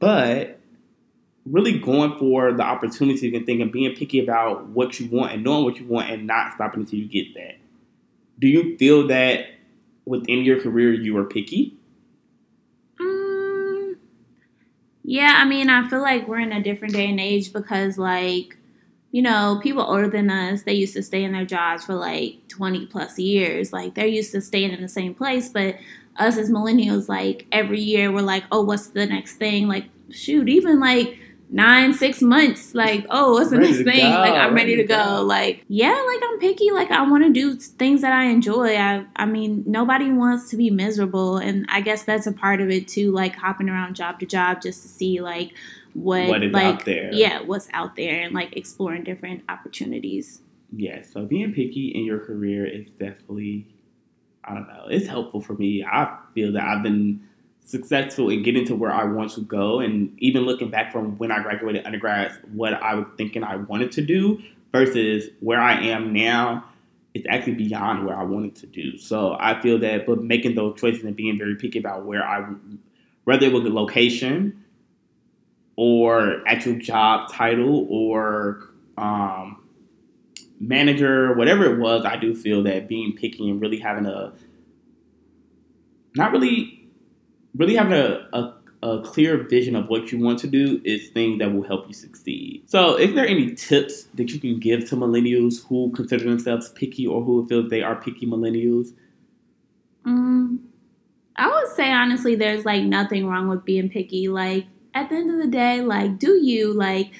[0.00, 0.58] but
[1.46, 5.64] really going for the opportunity and thinking, being picky about what you want and knowing
[5.64, 7.56] what you want and not stopping until you get that.
[8.38, 9.46] Do you feel that
[10.06, 11.76] within your career you are picky?
[13.00, 13.96] Mm,
[15.02, 18.56] yeah, I mean, I feel like we're in a different day and age because, like,
[19.12, 22.48] you know, people older than us, they used to stay in their jobs for like
[22.48, 23.72] 20 plus years.
[23.72, 25.48] Like, they're used to staying in the same place.
[25.50, 25.76] But
[26.16, 29.68] us as millennials, like, every year we're like, oh, what's the next thing?
[29.68, 31.18] Like, shoot, even like
[31.54, 34.10] nine, six months, like, oh, what's the Ready next thing?
[34.12, 35.04] go, Like, I'm ready, ready to go.
[35.04, 35.22] go.
[35.22, 36.70] Like, yeah, like, I'm picky.
[36.72, 38.76] Like, I want to do things that I enjoy.
[38.76, 41.38] I, I mean, nobody wants to be miserable.
[41.38, 44.60] And I guess that's a part of it too, like, hopping around job to job
[44.62, 45.52] just to see, like,
[45.94, 47.12] what, What is like, out there?
[47.14, 50.40] yeah, what's out there and, like, exploring different opportunities.
[50.76, 51.12] Yes.
[51.12, 53.68] So being picky in your career is definitely,
[54.44, 55.84] I don't know, it's helpful for me.
[55.84, 57.20] I feel that I've been
[57.64, 61.32] successful in getting to where I want to go, and even looking back from when
[61.32, 66.12] I graduated undergrad, what I was thinking I wanted to do versus where I am
[66.12, 66.64] now,
[67.14, 68.98] it's actually beyond where I wanted to do.
[68.98, 72.44] So I feel that, but making those choices and being very picky about where I,
[73.24, 74.64] whether it was the location
[75.76, 79.62] or actual job title or um,
[80.60, 84.32] manager, whatever it was, I do feel that being picky and really having a,
[86.16, 86.73] not really,
[87.56, 91.38] really having a, a a clear vision of what you want to do is things
[91.38, 92.62] that will help you succeed.
[92.66, 97.06] So, is there any tips that you can give to millennials who consider themselves picky
[97.06, 98.88] or who feel they are picky millennials?
[100.06, 100.58] Mm,
[101.36, 104.28] I would say honestly, there's like nothing wrong with being picky.
[104.28, 107.10] Like at the end of the day, like do you like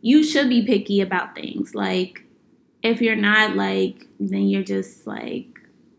[0.00, 1.72] you should be picky about things.
[1.72, 2.24] Like
[2.82, 5.46] if you're not, like then you're just like,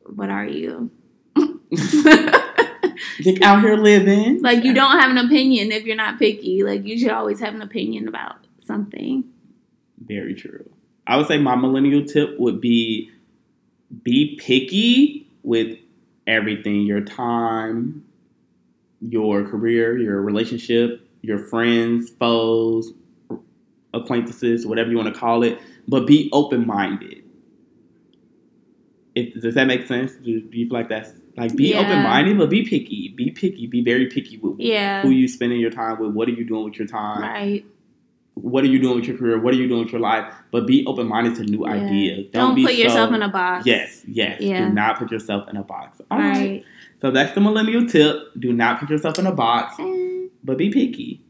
[0.05, 0.91] what are you?
[3.21, 4.41] Get out here living.
[4.41, 6.63] Like you don't have an opinion if you're not picky.
[6.63, 9.23] Like you should always have an opinion about something.
[9.99, 10.69] Very true.
[11.05, 13.11] I would say my millennial tip would be
[14.01, 15.77] be picky with
[16.25, 18.05] everything your time,
[19.01, 22.93] your career, your relationship, your friends, foes,
[23.93, 27.23] acquaintances, whatever you want to call it, but be open minded.
[29.15, 30.13] If, does that make sense?
[30.13, 31.79] Do, do you feel like that's like be Yeah.
[31.79, 33.13] open minded, but be picky.
[33.15, 33.67] Be picky.
[33.67, 35.01] Be very picky with Yeah.
[35.01, 36.11] who you spending your time with.
[36.11, 37.21] What are you doing with your time?
[37.21, 37.65] Right.
[38.35, 39.39] What are you doing with your career?
[39.39, 40.25] What are you doing with your life?
[40.51, 41.73] But be open minded to new Yeah.
[41.73, 42.27] ideas.
[42.33, 43.65] Don't, be put yourself in a box.
[43.65, 44.39] Yes, yes.
[44.39, 46.01] Do not put yourself in a box.
[46.09, 46.31] All right.
[46.37, 46.65] Right.
[47.01, 48.15] So that's the millennial tip.
[48.39, 50.27] Do not put yourself in a box, Eh.
[50.43, 51.21] but be picky.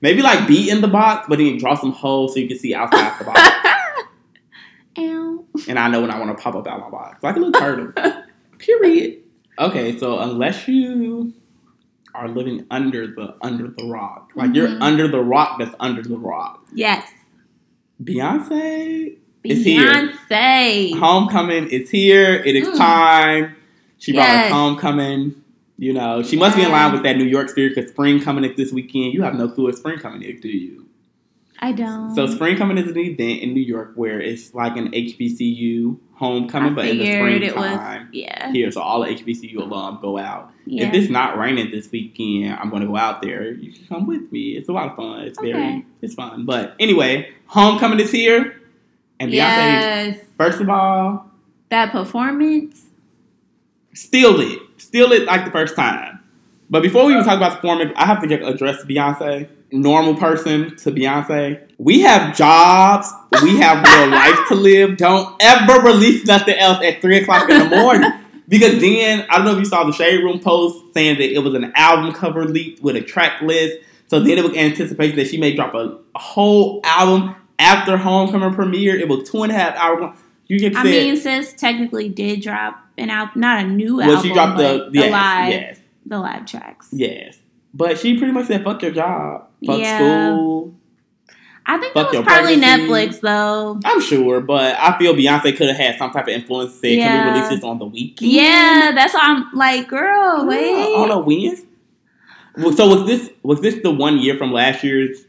[0.00, 2.74] Maybe like be in the box, but then draw some holes so you can see
[2.74, 3.40] outside the box.
[4.98, 5.44] Ow.
[5.68, 7.38] and I know when I want to pop up out of my box, like a
[7.40, 7.92] little turtle.
[8.58, 9.18] Period.
[9.58, 11.32] Okay, so unless you
[12.14, 14.78] are living under the under the rock, like you're Mhm.
[14.82, 16.64] under the rock that's under the rock.
[16.74, 17.08] Yes.
[18.02, 19.90] Beyonce, It's here.
[20.30, 20.98] Beyonce.
[20.98, 22.34] homecoming is here.
[22.44, 22.76] It is Mm.
[22.76, 23.56] time.
[23.98, 24.46] She brought Yes.
[24.46, 25.34] us homecoming.
[25.78, 28.44] You know, she must be in line with that New York spirit because spring coming
[28.44, 29.14] is this weekend.
[29.14, 30.86] You have no clue what spring coming is, do you?
[31.60, 32.14] I don't.
[32.14, 36.72] So spring coming is an event in New York where it's like an HBCU homecoming,
[36.72, 37.20] I but in the it
[37.56, 37.64] was.
[37.64, 38.52] springtime Yeah.
[38.52, 38.70] here.
[38.70, 40.52] So all the HBCU alum go out.
[40.66, 40.86] Yeah.
[40.88, 43.50] If it's not raining this weekend, I'm going to go out there.
[43.50, 44.50] You can come with me.
[44.56, 45.22] It's a lot of fun.
[45.22, 46.44] It's very, it's fun.
[46.46, 48.60] But anyway, homecoming is here,
[49.18, 49.34] and Beyonce.
[49.34, 50.18] yes.
[50.36, 51.28] First of all,
[51.70, 52.84] That performance.
[53.94, 56.20] steal it, steal it like the first time.
[56.70, 59.48] But before we even talk about the performance, I have to get address Beyonce.
[59.70, 61.60] Normal person to Beyonce.
[61.78, 63.12] We have jobs.
[63.42, 64.96] We have real life to live.
[64.96, 68.10] Don't ever release nothing else at three o'clock in the morning.
[68.48, 71.40] Because then I don't know if you saw the Shade Room post saying that it
[71.40, 73.78] was an album cover leaked with a track list.
[74.06, 78.54] So then it was anticipation that she may drop a, a whole album after Homecoming
[78.54, 78.98] premiere.
[78.98, 80.16] It was two and a half hours long.
[80.46, 84.12] You get I said, mean, sis technically did drop an album, not a new well,
[84.12, 85.78] album, she dropped the yes, live, yes.
[86.06, 86.88] the live tracks.
[86.90, 87.38] Yes.
[87.74, 89.47] But she pretty much said, fuck your job.
[89.66, 89.98] Fuck Yeah.
[89.98, 90.74] school.
[91.70, 92.86] I think Fuck that was probably pregnancy.
[92.88, 93.78] Netflix though.
[93.84, 96.74] I'm sure, but I feel Beyonce could have had some type of influence.
[96.80, 98.30] Say, can we release this on the weekend?
[98.32, 100.94] Yeah, that's why I'm like, girl, Yeah, wait.
[100.96, 101.66] On a Wednesday?
[102.74, 105.24] So was this was this the one year from last year's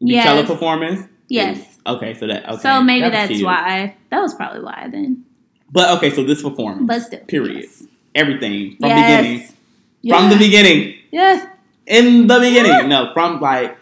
[0.00, 0.26] Yes.
[0.26, 1.08] Coachella performance?
[1.28, 1.78] Yes.
[1.86, 2.60] Okay, so that okay.
[2.62, 3.44] so maybe that that's cute.
[3.44, 3.94] why.
[4.10, 5.24] That was probably why then.
[5.70, 7.20] But okay, so this performance, But still.
[7.20, 7.62] Period.
[7.64, 7.84] Yes.
[8.14, 9.00] everything from Yes.
[9.22, 9.48] beginning,
[10.08, 11.46] from the beginning, Yes.
[11.86, 12.88] In the beginning.
[12.88, 13.76] No, from like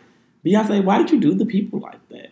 [0.44, 0.84] Beyonce.
[0.84, 2.28] Why did you do the people like that?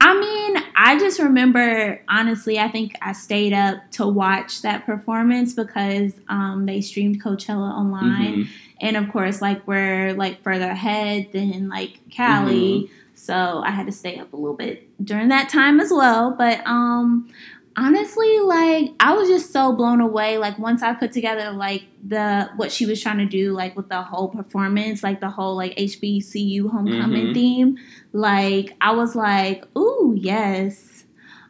[0.00, 5.54] I mean, I just remember honestly, I think I stayed up to watch that performance
[5.54, 8.44] because um, they streamed Coachella online.
[8.44, 8.48] Mhm.
[8.80, 12.90] And of course, like we're like further ahead than like Cali.
[13.14, 16.32] So I had to stay up a little bit during that time as well.
[16.36, 17.30] But um
[17.76, 20.38] honestly, like I was just so blown away.
[20.38, 23.88] Like once I put together like the what she was trying to do, like with
[23.88, 27.34] the whole performance, like the whole like HBCU homecoming Mhm.
[27.34, 27.78] theme,
[28.12, 31.04] like I was like, ooh, yes.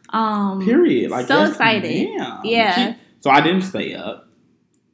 [0.09, 1.11] Um Period.
[1.11, 2.07] Like so excited.
[2.17, 2.45] damn.
[2.45, 2.93] Yeah.
[2.93, 4.27] She- so I didn't stay up.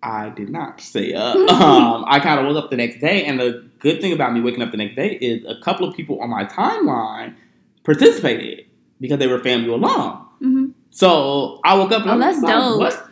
[0.01, 1.35] I did not stay up.
[1.61, 4.41] um, I kind of woke up the next day, and the good thing about me
[4.41, 7.35] waking up the next day is a couple of people on my timeline
[7.83, 8.65] participated
[8.99, 10.25] because they were FAMU alum.
[10.41, 10.71] mhm.
[10.95, 12.79] So I woke up and Oh, I was that's like, dope.
[12.79, 13.09] What,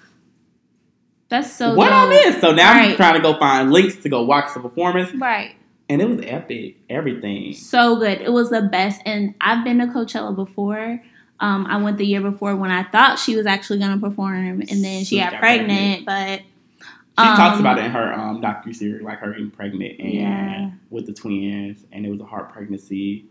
[1.29, 1.93] That's so what dope.
[1.97, 2.39] on this?
[2.39, 5.55] So now I'm trying to go find links to go watch the performance, Right.
[5.89, 6.77] and it was epic.
[6.89, 7.53] Everything.
[7.53, 8.21] So good.
[8.21, 9.01] It was the best.
[9.05, 11.01] And I've been to Coachella before.
[11.39, 14.61] Um, I went the year before when I thought she was actually going to perform,
[14.61, 16.05] and then she She got, got pregnant.
[16.05, 16.41] But
[17.19, 20.13] She talks Um, about it in her um, docu series, like her getting pregnant and
[20.13, 20.69] Yeah.
[20.91, 23.25] with the twins, and it was a hard pregnancy,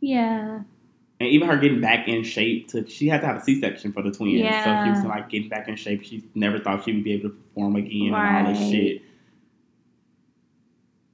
[0.00, 0.60] Yeah.
[1.22, 2.68] And even her getting back in shape.
[2.68, 4.64] To she had to have a C section for the twins, Yeah.
[4.64, 6.02] so she was like getting back in shape.
[6.04, 9.02] She never thought she would be able to perform again and all this shit.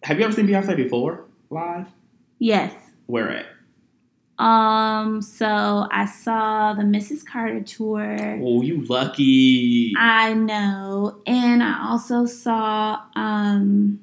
[0.02, 1.88] Have you ever seen Beyonce before live?
[2.38, 2.72] Yes.
[3.06, 3.46] Where at?
[4.38, 7.26] Um, so I saw the Mrs.
[7.26, 8.38] Carter tour.
[8.40, 9.92] Oh, you lucky.
[9.98, 11.20] I know.
[11.26, 14.00] And I also saw um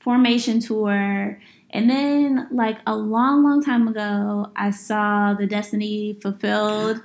[0.00, 1.38] Formation Tour.
[1.70, 7.02] And then like a long, long time ago, I saw the Destiny Fulfilled.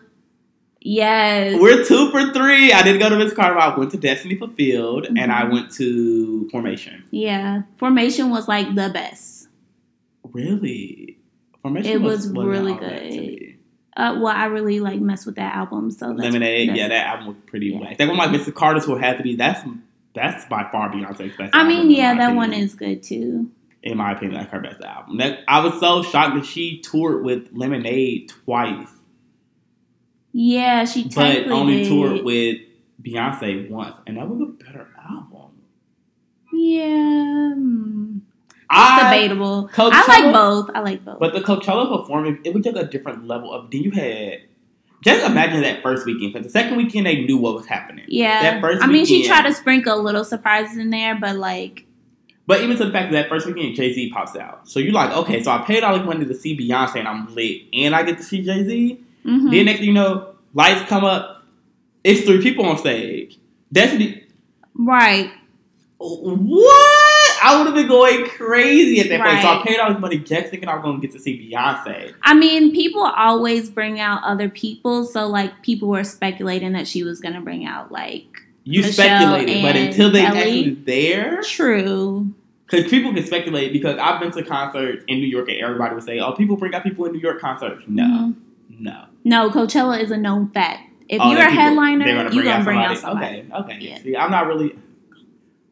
[0.80, 1.60] Yes.
[1.60, 2.72] We're two for three.
[2.74, 3.58] I didn't go to Miss Carter.
[3.58, 5.52] I went to Destiny Fulfilled, and I Mhm.
[5.52, 7.04] went to Formation.
[7.12, 7.62] yeah.
[7.78, 9.48] Formation was like the best.
[10.32, 11.18] Really?
[11.62, 13.40] Formation It was wasn't really all that to good.
[13.96, 15.92] Uh, well, I really like mess with that album.
[15.92, 17.80] So Lemonade, yeah, that album was pretty yeah.
[17.80, 17.98] whack.
[17.98, 18.54] That one, like Mr.
[18.54, 19.36] Carter's, will have to be.
[19.36, 19.62] That's
[20.14, 21.56] that's by far Beyonce's best.
[21.56, 23.50] I mean, yeah, that one is good too.
[23.84, 25.18] In my opinion, like her best album.
[25.18, 28.88] That I was so shocked that she toured with Lemonade twice,
[30.32, 31.90] Yeah, she but only did.
[31.90, 32.62] toured with
[33.02, 35.52] Beyonce once, and that was a better album.
[36.54, 38.18] Yeah, hmm.
[38.18, 39.70] it's I, debatable.
[39.78, 40.70] I like both.
[40.74, 41.20] I like both.
[41.20, 43.70] But the Coachella performance, it was just a different level of.
[43.70, 44.40] Then you had.
[45.04, 46.32] Just imagine that first weekend.
[46.32, 48.06] Because the second weekend, they knew what was happening.
[48.08, 51.86] yeah, that first I mean, she tried to sprinkle little surprises in there, but like,
[52.46, 54.68] But even to the fact that first weekend, Jay Z pops out.
[54.68, 57.34] So you're like, okay, so I paid all this money to see Beyonce and I'm
[57.34, 57.62] lit.
[57.74, 59.00] And I get to see Jay Z.
[59.26, 59.50] mhm.
[59.52, 61.46] Then next thing you know, lights come up.
[62.04, 63.38] It's three people on stage.
[63.72, 64.24] Destiny.
[64.78, 65.32] right?
[66.00, 67.40] What?
[67.46, 69.42] I would have been going crazy at that point.
[69.42, 71.50] So I paid all this money just thinking I was going to get to see
[71.50, 72.14] Beyonce.
[72.24, 77.04] I mean, people always bring out other people, so like people were speculating that she
[77.04, 80.40] was gonna bring out like You Michelle speculated, but until they Ellie.
[80.40, 82.34] actually there, true.
[82.70, 83.74] because people can speculate.
[83.74, 86.74] Because I've been to concerts in New York, and everybody would say, "Oh, people bring
[86.74, 88.36] out people in New York concerts." No, Mhm.
[88.80, 89.04] no.
[89.26, 90.90] No, Coachella is a known fact.
[91.10, 93.40] If Oh, you're a people- headliner, you're gonna bring out somebody.
[93.40, 93.78] Okay, okay.
[93.82, 93.98] Yeah.
[94.00, 94.76] See, I'm not really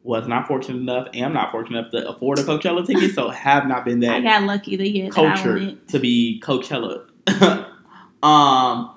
[0.03, 3.67] was not fortunate enough, am not fortunate enough to afford a Coachella ticket, so have
[3.67, 4.15] not been that.
[4.15, 5.87] I got lucky the year that I culture went.
[5.89, 7.03] to be Coachella.
[8.23, 8.89] um,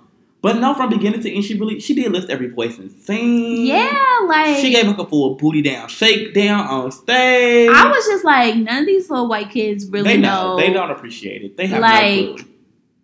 [0.44, 3.64] but no, from beginning to end, she really she did lift every voice and sing.
[3.66, 3.90] Yeah,
[4.28, 7.70] like she gave like a full booty down, shake down on stage.
[7.72, 10.57] I was just like, none of these little white kids really they know, know.
[10.59, 11.57] they don't appreciate it.
[11.57, 12.44] They have Like, no clue.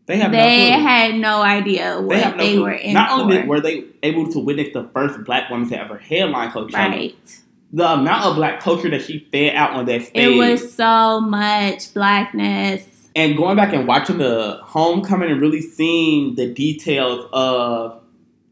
[0.04, 0.84] They have They no clue.
[0.86, 2.62] had no idea what They they, no clue.
[2.62, 3.46] were in Not only for.
[3.46, 7.40] were they able to witness the first black woman to ever headline Coachella, right.
[7.72, 11.20] the amount of black culture that she fed out on that stage, It was so
[11.20, 12.99] much blackness.
[13.16, 18.00] And going back and watching the homecoming and really seeing the details of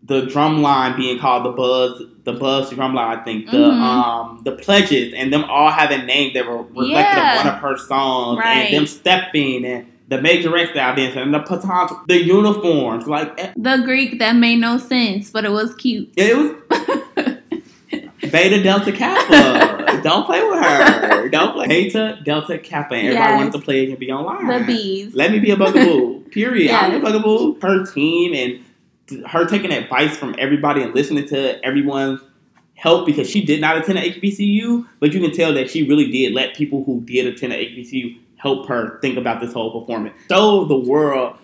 [0.05, 3.81] the drum line being called the buzz, the buzz drum line, I think the Mhm.
[3.81, 7.38] um the pledges, and them all having names that were reflected Yeah.
[7.40, 8.66] of one of her songs, Right.
[8.66, 9.87] and them stepping and.
[10.11, 14.57] The majorette style dancing and the patons, the uniforms, like eh, The Greek that made
[14.59, 16.09] no sense, but it was cute.
[16.16, 16.53] it was
[18.33, 19.67] Beta Delta Kappa.
[20.03, 21.29] Don't play with her.
[21.29, 21.67] Don't play.
[21.69, 22.95] Beta Delta Kappa.
[22.95, 23.39] And everybody Yes.
[23.39, 24.47] wanted to play and be online.
[24.61, 25.15] The bees.
[25.15, 26.21] Let me be a bugaboo.
[26.31, 26.71] Period.
[26.71, 27.59] I'm a bugaboo.
[27.61, 32.21] Her team and her taking advice from everybody and listening to everyone's
[32.75, 36.11] help because she did not attend a HBCU, but you can tell that she really
[36.13, 40.15] did let people who did attend a HBCU help her think about this whole performance.
[40.31, 41.37] Show the world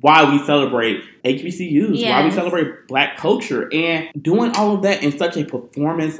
[0.00, 5.18] why we celebrate HBCUs, why we celebrate black culture, and doing all of that in
[5.18, 6.18] such a performance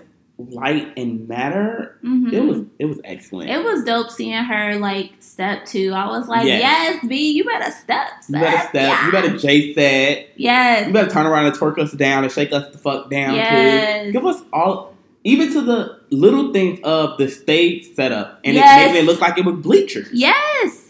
[0.50, 1.98] light and matter.
[2.05, 2.33] Mhm.
[2.33, 3.50] It was it was excellent.
[3.50, 5.92] It was dope seeing her like step two.
[5.94, 6.61] I was like, Yes.
[6.62, 8.09] yes, B, you better step.
[8.29, 9.05] you better step.
[9.05, 10.29] You better J set.
[10.37, 10.87] Yes.
[10.87, 14.07] You better turn around and twerk us down and shake us the fuck down Yes.
[14.07, 14.12] too.
[14.12, 18.64] Give us all, even to the little things of the stage setup, and Yes.
[18.83, 20.09] it making it look like it was bleachers.
[20.12, 20.87] Yes.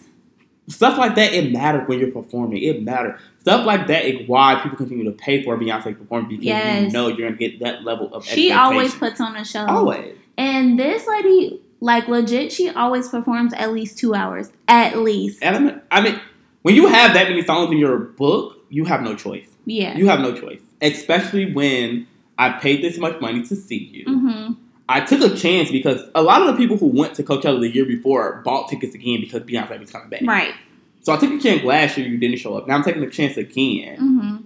[0.68, 2.62] Stuff like that, it matters when you're performing.
[2.62, 3.20] It matters.
[3.40, 7.08] Stuff like that is why people continue to pay for Beyonce performance because you know
[7.08, 8.24] you're gonna get that level of.
[8.24, 9.66] She always puts on a show.
[9.66, 10.16] always.
[10.36, 14.52] And this lady, like legit, she always performs at least two hours.
[14.68, 15.38] At least.
[15.42, 15.82] Element.
[15.90, 16.20] I mean,
[16.62, 19.48] when you have that many songs in your book, you have no choice.
[19.64, 19.96] Yeah.
[19.96, 22.06] You have no choice, especially when
[22.38, 24.04] I paid this much money to see you.
[24.06, 24.52] Mm-hmm.
[24.88, 27.68] I took a chance because a lot of the people who went to Coachella the
[27.68, 30.22] year before bought tickets again because Beyonce was coming back.
[30.24, 30.54] Right.
[31.02, 32.68] So I took a chance last year, you didn't show up.
[32.68, 33.96] Now I'm taking a chance again.
[33.98, 34.36] Mm-hmm.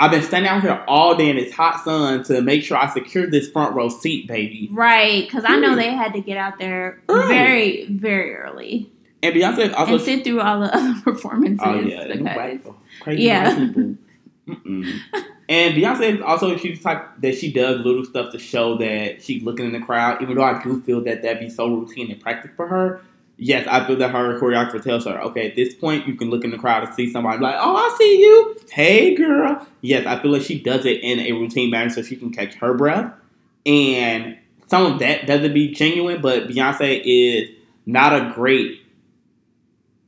[0.00, 2.88] I've been standing out here all day in this hot sun to make sure I
[2.88, 4.68] secure this front row seat, baby.
[4.70, 5.24] Right.
[5.26, 7.26] Because I know they had to get out there Early.
[7.34, 8.92] very, very early
[9.24, 9.94] And Beyonce also.
[9.94, 11.60] and sit through all the other performances.
[11.66, 13.54] oh yeah, because- crazy Yeah.
[13.58, 13.94] people.
[15.50, 19.42] And Beyonce is also she's type that she does little stuff to show that she's
[19.42, 20.20] looking in the crowd.
[20.22, 23.00] Even though I do feel that that'd be so routine and practice for her.
[23.40, 26.42] Yes, I feel that her choreographer tells her, okay, at this point you can look
[26.44, 28.56] in the crowd and see somebody like, oh, I see you.
[28.70, 29.64] Hey, girl.
[29.80, 32.54] Yes, I feel like she does it in a routine manner so she can catch
[32.56, 33.12] her breath.
[33.64, 34.36] And
[34.66, 37.48] some of that doesn't be genuine, but Beyonce is
[37.86, 38.82] not a great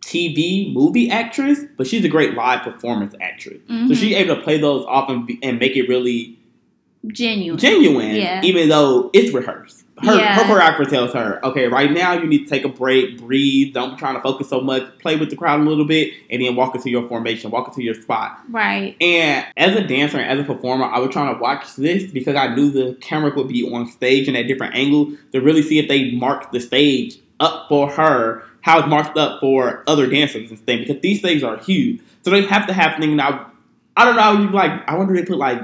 [0.03, 3.59] TV movie actress, but she's a great live performance actress.
[3.69, 3.89] Mhm.
[3.89, 6.37] So she's able to play those off and, be, and make it really
[7.07, 7.59] genuine.
[7.61, 8.41] genuine, Yeah.
[8.43, 9.85] even though it's rehearsed.
[10.03, 10.35] Her, Yeah.
[10.35, 13.91] her choreographer tells her, okay, right now you need to take a break, breathe, don't
[13.93, 16.57] be trying to focus so much, play with the crowd a little bit, and then
[16.57, 18.41] walk into your formation, walk into your spot.
[18.49, 18.97] Right.
[19.01, 22.37] And as a dancer and as a performer, I was trying to watch this because
[22.37, 25.79] I knew the camera would be on stage and at different angles to really see
[25.79, 30.51] if they marked the stage up for her, how it's marked up for other dancers
[30.51, 30.87] and things.
[30.87, 33.15] Because these things are huge, so they have to have things.
[33.15, 33.51] Now,
[33.97, 34.51] I don't know.
[34.51, 35.61] Like, I wonder if they put like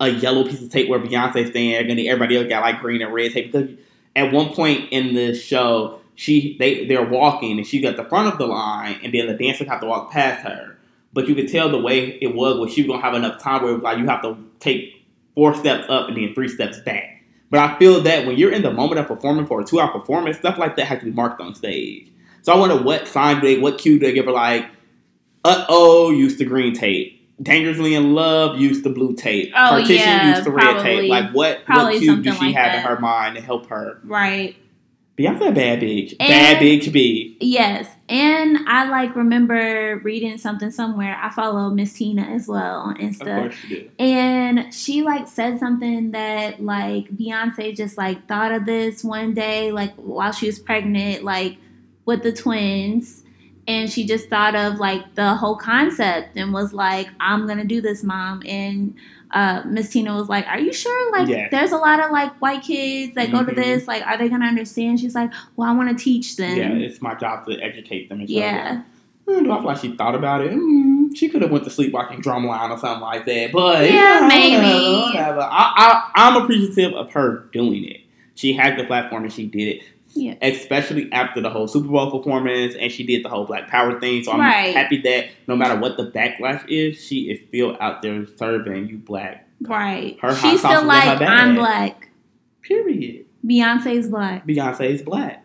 [0.00, 3.02] a yellow piece of tape where Beyonce's standing, and then everybody else got like green
[3.02, 3.52] and red tape.
[3.52, 3.70] Because
[4.14, 8.32] at one point in the show, she they they're walking and she's at the front
[8.32, 10.76] of the line, and then the dancers have to walk past her
[11.16, 13.62] but you could tell the way it was where she was gonna have enough time
[13.62, 15.02] where like you have to take
[15.34, 17.22] four steps up and then three steps back.
[17.48, 19.90] But I feel that when you're in the moment of performing for a two hour
[19.90, 22.12] performance, stuff like that has to be marked on stage.
[22.42, 24.66] So I wonder what sign they, what cue they give her like,
[25.42, 27.15] uh oh, use the green tape.
[27.42, 29.52] Dangerously in love, used the blue tape.
[29.54, 30.82] Oh, Partition, yeah, use the red probably.
[31.02, 31.10] tape.
[31.10, 34.00] Like what, what cue do she like have in her mind to help her?
[34.04, 34.56] Right.
[35.18, 36.10] Beyonce a bad bitch.
[36.20, 37.36] And- bad bitch B.
[37.40, 41.18] Yes, and I like remember reading something somewhere.
[41.22, 43.20] I follow Miss Tina as well on Insta.
[43.22, 43.90] Of course she did.
[43.98, 49.72] and she like said something that like Beyonce just like thought of this one day,
[49.72, 51.56] like while she was pregnant, like
[52.04, 53.22] with the twins,
[53.68, 57.80] and she just thought of like the whole concept and was like, "I'm gonna do
[57.80, 58.94] this, mom." And
[59.32, 61.12] uh, Miss Tina was like, "Are you sure?
[61.12, 61.48] Like, Yes.
[61.50, 63.56] there's a lot of like white kids that go to Mhm.
[63.56, 63.88] this.
[63.88, 67.02] Like, are they gonna understand?" She's like, "Well, I want to teach them." Yeah, it's
[67.02, 68.42] my job to educate them and show them.
[68.44, 68.82] Yeah.
[69.28, 70.52] Mm, do I feel like she thought about it?
[70.52, 73.50] Mm, she could have went to sleep watching Drumline or something like that.
[73.52, 75.00] But Yeah, yeah, maybe.
[75.02, 75.40] Whatever.
[75.40, 75.72] I,
[76.14, 78.02] I, I'm appreciative of her doing it.
[78.36, 79.82] She had the platform and she did it.
[80.16, 80.34] Yeah.
[80.42, 84.22] Especially after the whole Super Bowl performance and she did the whole Black Power thing.
[84.24, 84.74] So I'm Right.
[84.74, 88.98] happy that no matter what the backlash is, she is still out there serving you
[88.98, 89.46] black.
[89.60, 90.18] Right.
[90.20, 91.20] Her She's still like.
[91.20, 92.08] I'm black.
[92.62, 93.26] Period.
[93.46, 94.46] Beyonce's black.
[94.46, 95.44] Beyonce is black.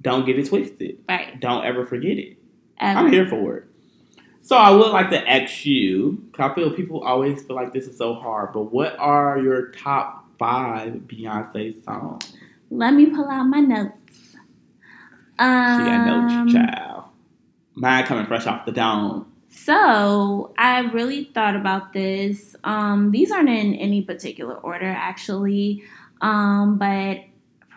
[0.00, 0.98] Don't get it twisted.
[1.08, 1.38] Right.
[1.40, 2.38] Don't ever forget it.
[2.80, 2.98] Ever.
[3.00, 3.64] I'm here for it.
[4.42, 7.86] So I would like to ask you, because I feel people always feel like this
[7.86, 12.34] is so hard, but what are your top five Beyonce songs?
[12.70, 13.94] Let me pull out my notes.
[15.38, 17.04] She got Um, no child.
[17.74, 19.26] Mine coming fresh off the dome.
[19.48, 22.56] So I really thought about this.
[22.64, 25.82] Um, these aren't in any particular order, actually,
[26.20, 27.18] um, but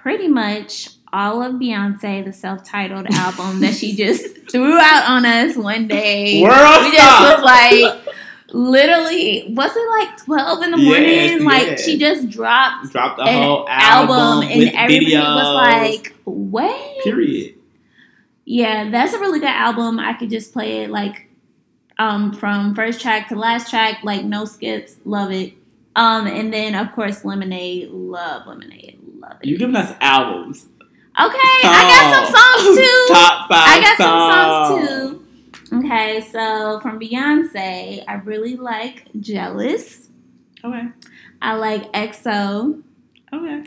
[0.01, 5.55] pretty much all of Beyonce, the self-titled album that she just threw out on us
[5.55, 6.41] one day.
[6.41, 8.16] World we just was like,
[8.53, 11.05] literally, was it like twelve in the morning?
[11.05, 11.86] Yes, like yes.
[11.86, 15.36] she just dropped Dropped an whole album, album, and everybody videos.
[15.36, 17.55] was like, "What?" period.
[18.45, 19.99] Yeah, that's a really good album.
[19.99, 21.28] I could just play it like
[21.99, 24.97] um from first track to last track, like no skips.
[25.05, 25.53] Love it.
[25.95, 27.89] Um, and then of course Lemonade.
[27.89, 28.99] Love Lemonade.
[29.19, 29.47] Love it.
[29.47, 30.67] You giving us albums.
[31.19, 33.05] okay, I got some songs too.
[33.13, 34.34] Top five I got songs.
[34.34, 35.23] some songs too.
[35.80, 40.07] Okay, so from Beyonce, I really like Jealous.
[40.63, 40.84] Okay.
[41.41, 42.82] I like XO.
[43.34, 43.63] Okay.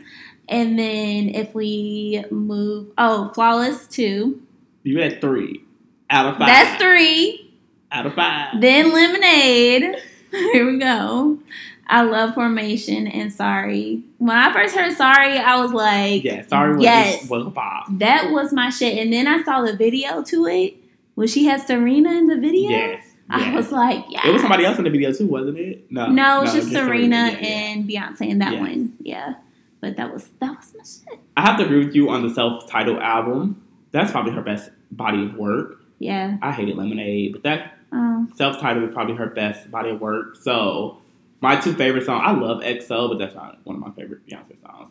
[0.51, 4.41] And then if we move, oh, Flawless two.
[4.83, 5.63] You had three
[6.09, 6.47] out of five.
[6.47, 7.53] That's three.
[7.91, 8.59] Out of five.
[8.61, 9.95] Then Lemonade.
[10.31, 11.39] Here we go.
[11.87, 14.03] I love Formation and Sorry.
[14.17, 17.29] When I first heard Sorry, I was like, yeah, sorry was Yes.
[17.29, 17.85] was a pop.
[17.99, 18.97] that was my shit.
[18.97, 20.75] And then I saw the video to it
[21.15, 22.69] when she had Serena in the video.
[22.69, 23.05] Yes.
[23.29, 24.27] I was like, yeah.
[24.27, 25.89] It was somebody else in the video too, wasn't it?
[25.91, 27.47] No, No, it was just just Serena yeah, yeah.
[27.47, 28.59] and Beyonce in that Yeah.
[28.59, 28.93] one.
[29.01, 29.33] Yeah.
[29.81, 31.19] But that was that was my shit.
[31.35, 33.63] I have to agree with you on the self-titled album.
[33.91, 35.81] That's probably her best body of work.
[35.99, 36.37] Yeah.
[36.41, 40.37] I hated Lemonade, but that Um, self-titled is probably her best body of work.
[40.37, 40.99] So
[41.41, 44.61] my two favorite songs, I love XO, but that's not one of my favorite Beyonce
[44.61, 44.89] songs.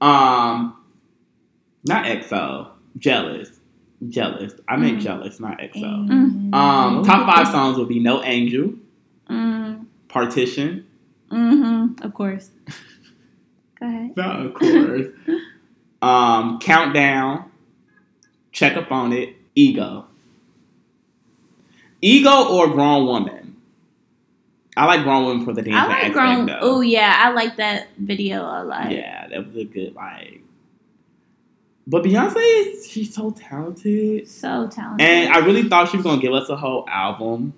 [0.00, 0.76] Um,
[1.84, 2.68] not XO,
[2.98, 3.50] Jealous,
[4.08, 4.52] Jealous.
[4.68, 5.02] I meant Mm.
[5.02, 6.06] Jealous, not XO.
[6.06, 6.54] Mm.
[6.54, 8.74] Um, top five songs would be No Angel,
[9.30, 10.84] mm, Partition,
[11.32, 12.02] mm-hmm.
[12.04, 12.50] Of course.
[13.80, 14.16] Go ahead.
[14.16, 15.06] No, of course.
[16.02, 17.50] um, countdown.
[18.52, 19.36] Check up on it.
[19.54, 20.06] Ego.
[22.00, 23.56] Ego or grown woman.
[24.76, 26.50] I like grown woman for the dancing I like grown.
[26.60, 28.90] Oh yeah, I like that video a lot.
[28.90, 30.42] Yeah, that was a good like.
[31.86, 35.06] But Beyonce, she's so talented, So talented.
[35.06, 37.54] and I really thought she was gonna give us a whole album.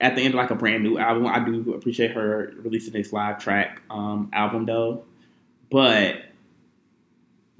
[0.00, 1.26] At the end, of like a brand new album.
[1.26, 5.04] I do appreciate her releasing this live track um, album though,
[5.70, 6.16] but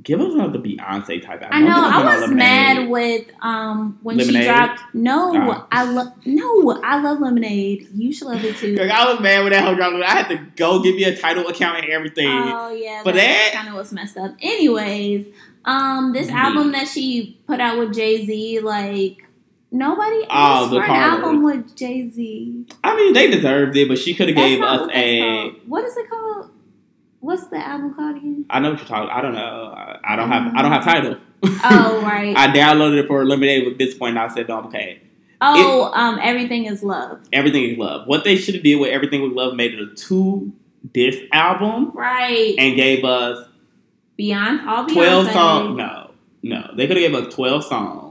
[0.03, 1.49] give us another Beyonce type album.
[1.53, 1.66] I know.
[1.74, 2.37] Don't give us I was Lemonade.
[2.37, 4.43] mad with um when Lemonade?
[4.43, 4.80] she dropped.
[4.95, 5.66] No, Oh.
[5.72, 7.89] I love no, I love Lemonade.
[7.95, 8.74] You should love it too.
[8.76, 10.01] Like, I was mad with that whole drama.
[10.05, 12.28] I had to go give me a Tidal account and everything.
[12.28, 14.34] Oh yeah, But that that- kind of was messed up.
[14.43, 15.26] Anyways,
[15.64, 19.22] um, this album that she put out with Jay Z, like
[19.77, 22.66] nobody Oh, asked the for an album with Jay Z.
[22.85, 25.20] I mean, they deserved it, but she could have gave us a.
[25.20, 25.55] called.
[25.66, 26.51] What is it called?
[27.20, 28.47] What's the album called again?
[28.51, 29.11] I know what you're talking.
[29.11, 29.74] I don't know.
[29.77, 30.55] I, I don't have.
[30.55, 31.16] I don't have Tidal.
[31.45, 32.37] Oh right.
[32.37, 33.66] I downloaded it for Lemonade.
[33.66, 35.01] At this point, I said, "No, okay.
[35.41, 37.20] oh, um, everything is love.
[37.33, 39.95] Everything is love." What they should have did with Everything with Love made it a
[39.95, 40.53] two
[40.93, 42.55] disc album Right.
[42.59, 43.47] and gave us
[44.16, 44.93] Beyond all Beyonce.
[44.95, 45.77] twelve songs.
[45.79, 46.11] No,
[46.43, 48.05] no, they could have gave us twelve songs.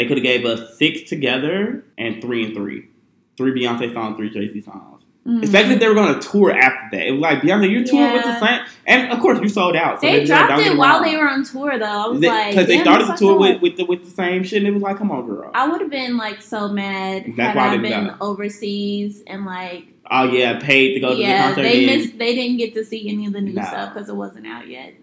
[0.00, 2.88] They could have gave us six together and three and three,
[3.36, 5.02] three Beyonce songs, three Jay Z songs.
[5.28, 5.42] Mhm.
[5.42, 7.06] Especially if they were going to tour after that.
[7.08, 8.40] It was like Beyonce, you're touring with the Yeah.
[8.40, 10.00] same, and of course you sold out.
[10.00, 11.84] So They don't dropped it while they were on tour, though.
[11.84, 14.42] I was They- like, because they started the tour with, with the with the same
[14.42, 14.60] shit.
[14.60, 15.50] And it was like, come on, girl.
[15.52, 19.22] I would have been like so mad That's had why I they been got- overseas
[19.26, 21.62] and like oh yeah, paid to go to the yeah concert.
[21.64, 24.46] they missed they didn't get to see any of the new stuff because it wasn't
[24.46, 24.94] out yet.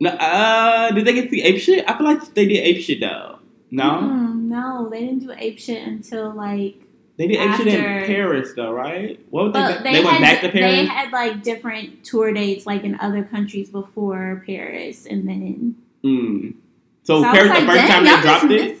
[0.00, 1.84] No, uh, did they get to see ape shit?
[1.88, 3.37] I feel like they did ape shit though.
[3.70, 6.76] No, Mm, no, they didn't do ape shit until like.
[7.16, 7.74] they did ape shit in
[8.06, 9.20] Paris though, right?
[9.30, 9.92] What But they?
[9.92, 10.76] they, They, went had back to Paris.
[10.76, 16.54] they had like different tour dates like in other countries before Paris, and then Mm.
[17.02, 18.78] So, so Paris like, the first time they dropped just it.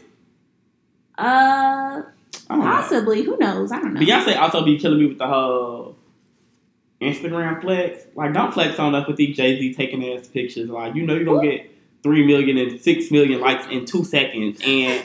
[1.18, 2.02] Uh,
[2.48, 2.64] don't know.
[2.64, 3.22] possibly.
[3.22, 3.72] Who knows?
[3.72, 4.00] I don't know.
[4.00, 5.96] Beyonce also be killing me with the whole
[7.00, 8.04] Instagram flex.
[8.14, 10.68] Like, don't flex on us with these Jay Z taking ass pictures.
[10.68, 11.70] Like, you know, you're gonna get
[12.02, 15.04] three million and six million likes in two seconds, and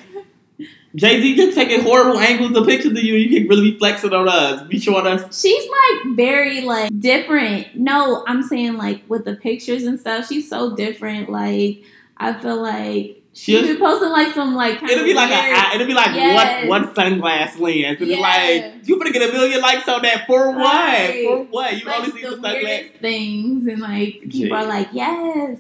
[0.96, 3.16] Jay Z just taking horrible angles of pictures of you.
[3.16, 4.62] You can really be flexing on us.
[4.68, 5.42] Be showing us.
[5.42, 7.76] She's like very like different.
[7.76, 11.30] No, I'm saying like with the pictures and stuff, she's so different.
[11.30, 11.84] Like
[12.18, 15.58] I feel like she She'll- be posting like some like kind It'll be like weird,
[15.58, 16.68] a, it'll be like Yes.
[16.70, 18.00] one one sunglass lens.
[18.00, 20.58] It'll be like you gonna get a million likes on that for what?
[20.58, 21.26] Right.
[21.28, 21.74] For what?
[21.80, 23.00] You like only see the the sunglass.
[23.00, 24.52] things, and like people Gee.
[24.52, 25.58] are like, yes,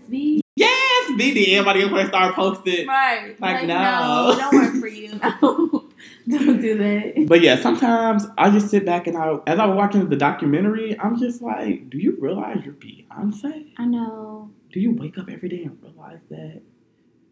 [1.17, 1.23] B.
[1.25, 1.53] Yes, BD.
[1.53, 2.87] Everybody gonna start posting.
[2.87, 3.39] Right.
[3.39, 4.31] Like, Like, no.
[4.31, 5.19] no, don't work for you.
[6.25, 7.25] No, don't do that.
[7.27, 10.97] But yeah, sometimes I just sit back and I, as I was watching the documentary,
[10.97, 13.73] I'm just like, do you realize you're Beyonce?
[13.77, 14.49] I know.
[14.71, 16.61] Do you wake up every day and realize that?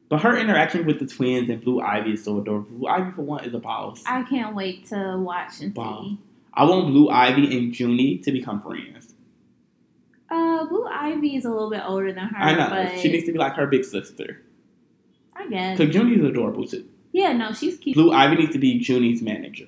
[0.09, 2.69] But her interaction with the twins and Blue Ivy is so adorable.
[2.79, 4.03] Blue Ivy, for one, is a boss.
[4.05, 6.01] I, can't wait to watch and Wow.
[6.03, 6.17] see.
[6.53, 9.10] I want Blue Ivy and Junie to become friends.
[10.31, 12.37] Uh, Blue Ivy is a little bit older than her.
[12.37, 12.97] I know.
[12.97, 14.41] She needs to be like her big sister.
[15.35, 15.77] I guess.
[15.77, 16.87] Because Junie's adorable too.
[17.11, 17.95] Yeah, no, she's cute.
[17.95, 19.67] Blue Ivy needs to be Junie's manager.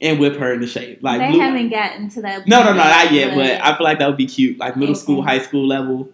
[0.00, 1.00] And whip her into shape.
[1.02, 2.46] Like they Blue, haven't gotten to that.
[2.46, 3.34] No, no, no, not yet.
[3.34, 6.08] but I feel like that would be cute, like middle school, high school level.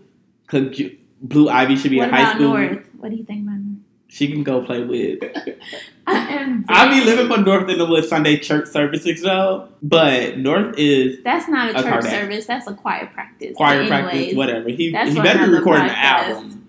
[0.47, 2.49] Cause Ju- Blue Ivy should be what in high school.
[2.49, 2.87] North?
[2.99, 3.79] What do you think about North?
[4.09, 5.23] She can go play with.
[6.69, 6.89] I.
[6.89, 11.49] Be living for North in the little Sunday church services though, but North is That's
[11.49, 12.47] not a A church service.
[12.47, 13.57] That's a choir practice.
[13.57, 14.69] choir Anyways, practice, whatever.
[14.69, 16.69] He he better be recording an album.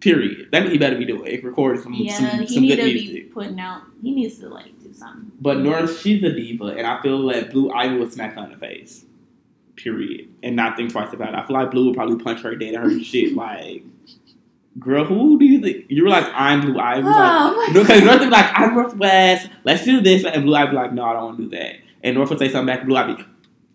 [0.00, 0.46] Period.
[0.50, 1.26] What he better be doing.
[1.26, 1.44] It.
[1.44, 3.14] Recording some Yeah, some, he some good to music.
[3.14, 3.82] be putting out.
[4.00, 5.32] He needs to like do something.
[5.40, 8.52] But North, she's a diva, and I feel like Blue Ivy would smack her in
[8.52, 9.04] the face.
[9.76, 10.28] Period.
[10.42, 11.34] And not think twice about it.
[11.34, 13.32] I feel like Blue would probably punch her dead in her shit.
[13.36, 13.82] Like,
[14.78, 15.86] girl, who do you think?
[15.88, 17.02] You were like, I'm Blue Ivy.
[17.02, 19.48] Like, Oh, my because North would be like, I'm Northwest.
[19.64, 20.24] Let's do this.
[20.24, 21.76] And Blue Ivy be like, no, I don't want to do that.
[22.02, 22.86] And North would say something back.
[22.86, 23.24] Blue Ivy,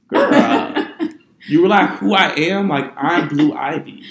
[0.08, 0.88] girl,
[1.48, 2.70] you were like, who I am?
[2.70, 4.04] Like, I'm Blue Ivy.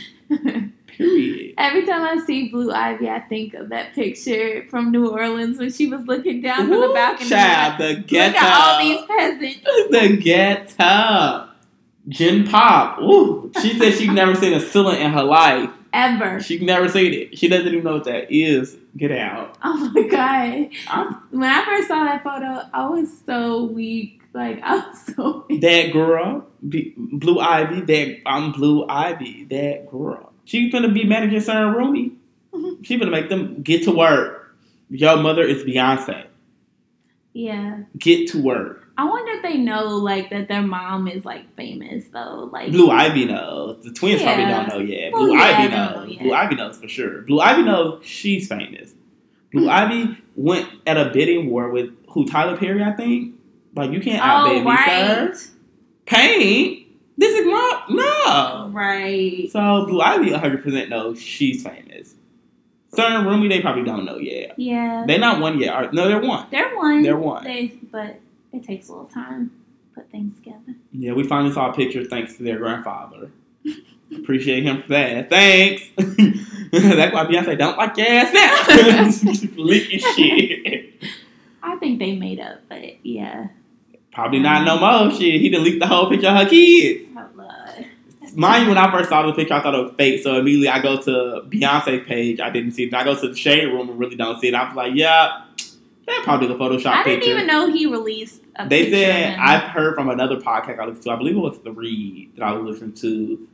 [0.87, 1.55] Period.
[1.59, 5.72] Every time I see Blue Ivy, I think of that picture from New Orleans when
[5.72, 7.30] she was looking down from the balcony.
[7.30, 8.35] Child, the ghetto.
[8.35, 9.61] Look at all these peasants.
[9.91, 11.49] the ghetto.
[12.09, 12.99] Jen Pop.
[13.01, 15.70] Ooh, she said she'd never seen a ceiling in her life.
[15.93, 16.40] Ever.
[16.40, 17.38] She never seen it.
[17.38, 18.76] She doesn't even know what that is.
[18.97, 19.57] Get out.
[19.64, 20.68] Oh my god.
[20.88, 24.22] I'm When I first saw that photo, I was so weak.
[24.34, 25.61] Like I was so weak.
[25.61, 26.47] that girl.
[26.62, 27.80] Blue Ivy.
[27.82, 29.45] That I'm Blue Ivy.
[29.45, 30.32] That girl.
[30.45, 32.12] She's gonna be managing Sir and Rumi.
[32.82, 34.55] She's gonna make them get to work.
[34.90, 36.26] Your mother is Beyonce.
[37.34, 37.80] Yeah.
[37.99, 38.82] Get to work.
[38.99, 42.51] I wonder if they know like that their mom is like famous though.
[42.53, 43.82] Like Blue Ivy knows.
[43.82, 45.12] The twins probably don't know yet.
[45.12, 46.18] Well, Blue yeah, Ivy don't know knows.
[46.18, 47.22] Blue Ivy knows for sure.
[47.22, 48.93] Blue Ivy knows she's famous.
[49.53, 49.70] Blue hmm.
[49.70, 53.34] Ivy went at a bidding war with who Tyler Perry, I think.
[53.74, 55.34] Like you can't out Oh, baby right.
[56.05, 56.86] Paint.
[57.16, 58.70] This is my no.
[58.72, 59.51] Right.
[59.51, 62.14] So Blue Ivy 100 percent knows she's famous.
[62.95, 64.59] Sir and Rumi they probably don't know yet.
[64.59, 65.05] Yeah.
[65.07, 65.95] They're not one yet.
[65.95, 66.47] No, they're one.
[66.51, 67.03] They're one.
[67.03, 67.45] They're one.
[67.45, 68.20] They, but
[68.53, 70.74] it takes a little time to put things together.
[70.92, 73.30] Yeah, we finally saw a picture thanks to their grandfather.
[74.14, 75.30] Appreciate him for that.
[75.30, 75.82] Thanks.
[75.96, 79.48] That's why Beyonce don't like your ass now.
[79.57, 80.94] Leaking shit.
[81.62, 83.48] I think they made up, but yeah.
[84.12, 85.40] Probably not no um, more shit.
[85.40, 87.09] He done leaked the whole picture of her kids.
[87.16, 87.86] Oh, Lord.
[88.34, 90.22] Mind you, when I first saw the picture, I thought it was fake.
[90.22, 92.40] So immediately I go to Beyonce's page.
[92.40, 92.94] I didn't see it.
[92.94, 94.55] I go to the shade room and really don't see it.
[94.55, 95.44] I was like, yeah,
[96.07, 97.20] that probably the Photoshop I picture.
[97.20, 99.38] didn't even know he released They said.
[99.38, 101.11] I've heard from another podcast I listened to.
[101.12, 103.48] I believe it was the Read that I was listening to.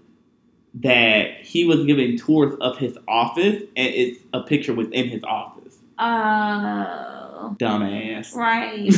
[0.74, 5.78] That he was giving tours of his office, and it's a picture within his office.
[5.98, 7.56] Oh.
[7.58, 8.34] Dumbass.
[8.34, 8.88] Right.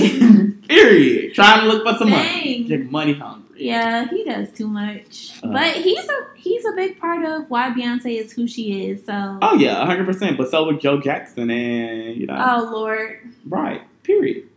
[0.69, 1.35] Period.
[1.35, 2.65] Trying to look for some money.
[2.65, 3.67] Get money hungry.
[3.67, 5.39] Yeah, he does too much.
[5.43, 5.49] Uh.
[5.53, 9.05] but he's a he's a big part of why Beyonce is who she is.
[9.05, 10.39] So Oh yeah, hundred percent.
[10.39, 13.21] But so would Joe Jackson, and you know, Oh Lord.
[13.47, 13.83] right.
[14.11, 14.49] Period.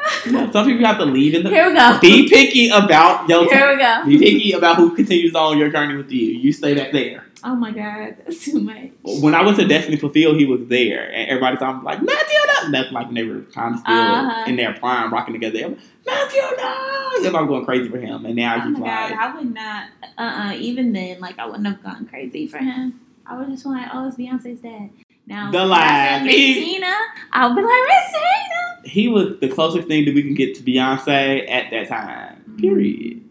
[0.51, 1.49] Some people have to leave in the.
[1.49, 1.99] Here we go.
[2.01, 3.43] Be picky about your.
[3.53, 4.01] Here we go.
[4.05, 6.25] Be picky about who continues on your journey with you.
[6.25, 7.25] You stay back there.
[7.43, 8.89] Oh my god, that's too much.
[9.03, 12.37] When I went to Destiny Fulfilled, he was there, and everybody thought I'm like Matthew,
[12.47, 12.71] no.
[12.71, 14.45] That's like when they were kind of still Uh-huh.
[14.47, 15.67] in their prime, rocking together.
[15.69, 17.27] Like, Matthew, no.
[17.27, 19.89] And I'm going crazy for him, and now Oh he's my god, I would not.
[20.17, 22.99] Uh, uh even then, like I wouldn't have gone crazy for him.
[23.25, 24.89] I would just want, oh, it's Beyonce's dad.
[25.25, 26.25] Now, The if I said laugh.
[26.25, 26.93] Messina,
[27.31, 28.81] I'll be like Messina.
[28.85, 32.57] he was the closest thing that we can get to Beyonce at that time.
[32.59, 33.21] Period.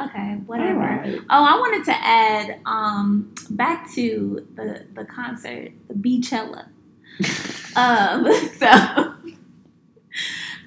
[0.00, 0.80] Okay, whatever.
[0.80, 1.18] Alright.
[1.28, 6.66] Oh, I wanted to add um back to the the concert, the Beychella.
[7.76, 8.24] um,
[8.58, 9.30] so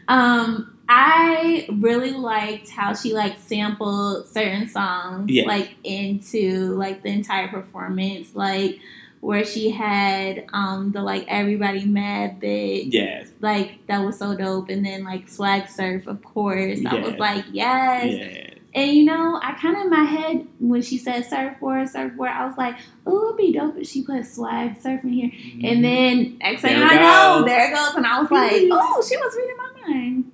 [0.08, 5.46] um I really liked how she like sampled certain songs Yeah.
[5.48, 8.80] like into like the entire performance, like
[9.24, 13.30] where she had um the like everybody mad bit Yes.
[13.40, 17.46] like that was so dope and then like swag surf of course i was like
[17.52, 18.54] yes Yes.
[18.76, 22.46] and you know i kind of in my head when she said surfboard surfboard i
[22.46, 22.76] was like
[23.08, 25.32] oh it'd be dope if she put swag surf in here
[25.70, 26.90] and then next thing Mm-hmm.
[26.90, 27.46] There i it know goes.
[27.48, 30.32] there it goes and i was like oh she was reading my mind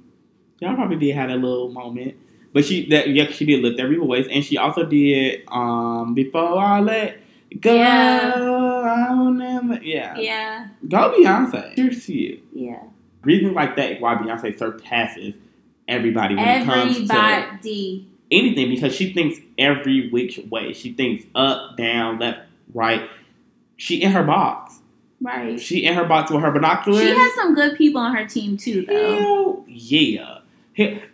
[0.61, 2.15] Y'all probably did have a little moment.
[2.51, 6.59] But she that yeah, she did lift every voice and she also did um before
[6.59, 7.17] I let
[7.61, 8.31] go Yeah.
[8.83, 10.17] I'll never yeah.
[10.17, 11.73] yeah Go Beyonce.
[11.75, 12.41] Here's to you.
[12.53, 12.83] yeah
[13.23, 15.33] Reasons like that why Beyonce surpasses
[15.87, 20.73] everybody when it comes to anything because she thinks every which way.
[20.73, 22.39] She thinks up, down, left,
[22.73, 23.09] right.
[23.77, 24.79] She in her box.
[25.21, 27.01] right She in her box with her binoculars.
[27.01, 30.39] she has some good people on her team too though Hell yeah.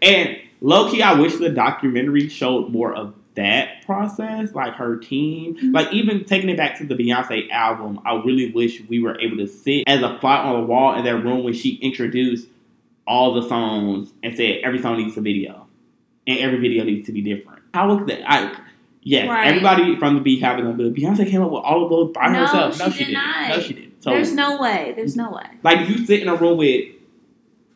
[0.01, 5.55] And low key, I wish the documentary showed more of that process, like her team.
[5.55, 5.73] Mhm.
[5.73, 9.37] Like even taking it back to the Beyonce album, I really wish we were able
[9.37, 12.47] to sit as a fly on the wall in that room when she introduced
[13.07, 15.67] all the songs and said every song needs a video.
[16.27, 17.59] And every video needs to be different.
[17.73, 18.21] How was that?
[18.29, 18.57] I
[19.03, 19.47] yes, Right.
[19.47, 22.39] everybody from the BeyHive is but Beyonce came up with all of those by No,
[22.39, 22.79] herself.
[22.79, 23.13] No, she she did didn't.
[23.13, 23.49] not.
[23.49, 24.03] No, she didn't.
[24.03, 26.85] So there's no way there's no way like, you sit in a room with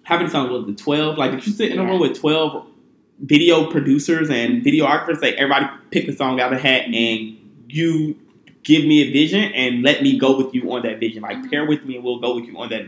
[0.03, 0.77] how many songs was it?
[0.79, 1.17] Twelve.
[1.19, 1.89] Like, did you sit in a Yeah.
[1.89, 2.65] room with twelve
[3.21, 5.19] video producers and videographers?
[5.19, 8.15] Say everybody pick a song out of a hat, and you
[8.63, 11.21] give me a vision and let me go with you on that vision.
[11.21, 11.49] Like, Mhm.
[11.49, 12.85] pair with me, and we'll go with you on that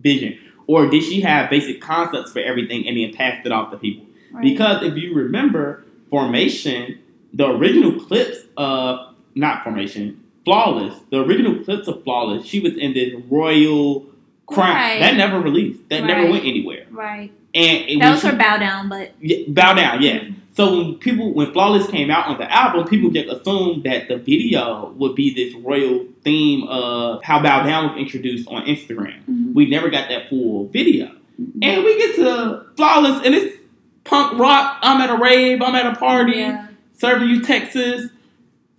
[0.00, 0.38] vision.
[0.66, 4.06] Or did she have basic concepts for everything and then passed it off to people?
[4.32, 4.42] right?
[4.42, 6.98] Because if you remember Formation,
[7.34, 12.94] the original clips of not Formation, Flawless, the original clips of Flawless, she was in
[12.94, 14.06] this royal
[14.46, 14.74] crown.
[14.74, 15.00] Right.
[15.00, 15.88] That never released.
[15.88, 16.86] That never went anywhere.
[16.90, 20.24] right And it, that was her bow down but yeah, bow down, yeah.
[20.54, 24.16] So when people when Flawless came out on the album, people just assumed that the
[24.18, 29.22] video would be this royal theme of how Bow Down was introduced on Instagram.
[29.24, 29.54] Mhm.
[29.54, 31.06] We never got that full video.
[31.40, 31.58] Mhm.
[31.62, 33.56] And we get to Flawless, and it's
[34.04, 34.76] punk rock.
[34.82, 35.62] I'm at a rave.
[35.62, 36.66] I'm at a party, Yeah.
[36.92, 38.10] serving you Texas.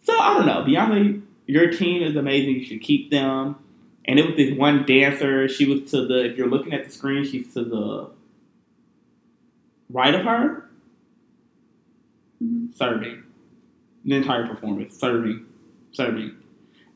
[0.04, 1.22] So I don't know, Beyonce.
[1.48, 2.54] Your team is amazing.
[2.56, 3.56] You should keep them.
[4.06, 5.48] And it was this one dancer.
[5.48, 6.26] She was to the.
[6.26, 8.10] If you're looking at the screen, she's to the
[9.90, 10.70] right of her,
[12.44, 12.76] Mhm.
[12.76, 13.24] serving
[14.06, 15.46] the entire performance, serving,
[15.92, 16.32] serving.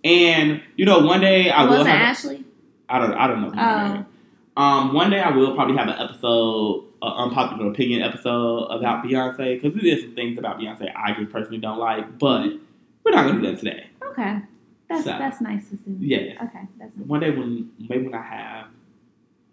[0.03, 2.01] And you know, one day I will was have.
[2.01, 2.43] Ashley?
[2.89, 3.13] I don't.
[3.13, 4.05] I don't know.
[4.57, 4.61] Oh.
[4.61, 9.61] Um, one day I will probably have an episode, an unpopular opinion episode about Beyonce
[9.61, 12.47] because there's some things about Beyonce I just personally don't like, but
[13.03, 13.85] we're not gonna do that today.
[14.09, 14.39] Okay,
[14.89, 15.11] that's So.
[15.11, 15.95] that's nice to see.
[15.99, 16.43] Yeah.
[16.43, 17.07] Okay, that's nice.
[17.07, 18.67] One day when maybe when I have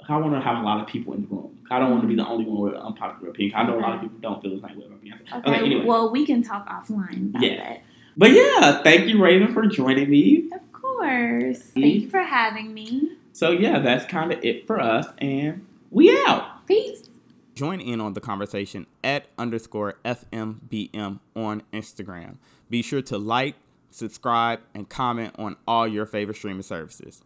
[0.09, 1.59] I want to have a lot of people in the room.
[1.71, 2.25] I don't want to be mm-hmm.
[2.25, 3.57] the only one with an unpopular opinion.
[3.57, 5.39] I know a lot of people don't feel the same way about Beyonce.
[5.39, 5.51] Okay.
[5.51, 5.87] Okay, anyway.
[5.87, 7.57] Well, we can talk offline about Yeah.
[7.57, 7.83] that.
[8.17, 10.51] But yeah, thank you, Raven, for joining me.
[10.53, 11.59] Of course.
[11.75, 13.13] Thank you for having me.
[13.33, 16.67] So yeah, that's kind of it for us, and we out.
[16.67, 17.09] Peace.
[17.55, 22.37] Join in on the conversation at underscore FMBM on Instagram.
[22.71, 23.57] Be sure to like,
[23.95, 27.23] subscribe, and comment on all your favorite streaming services.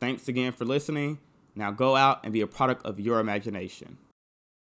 [0.00, 1.18] Thanks again for listening.
[1.54, 3.98] Now go out and be a product of your imagination.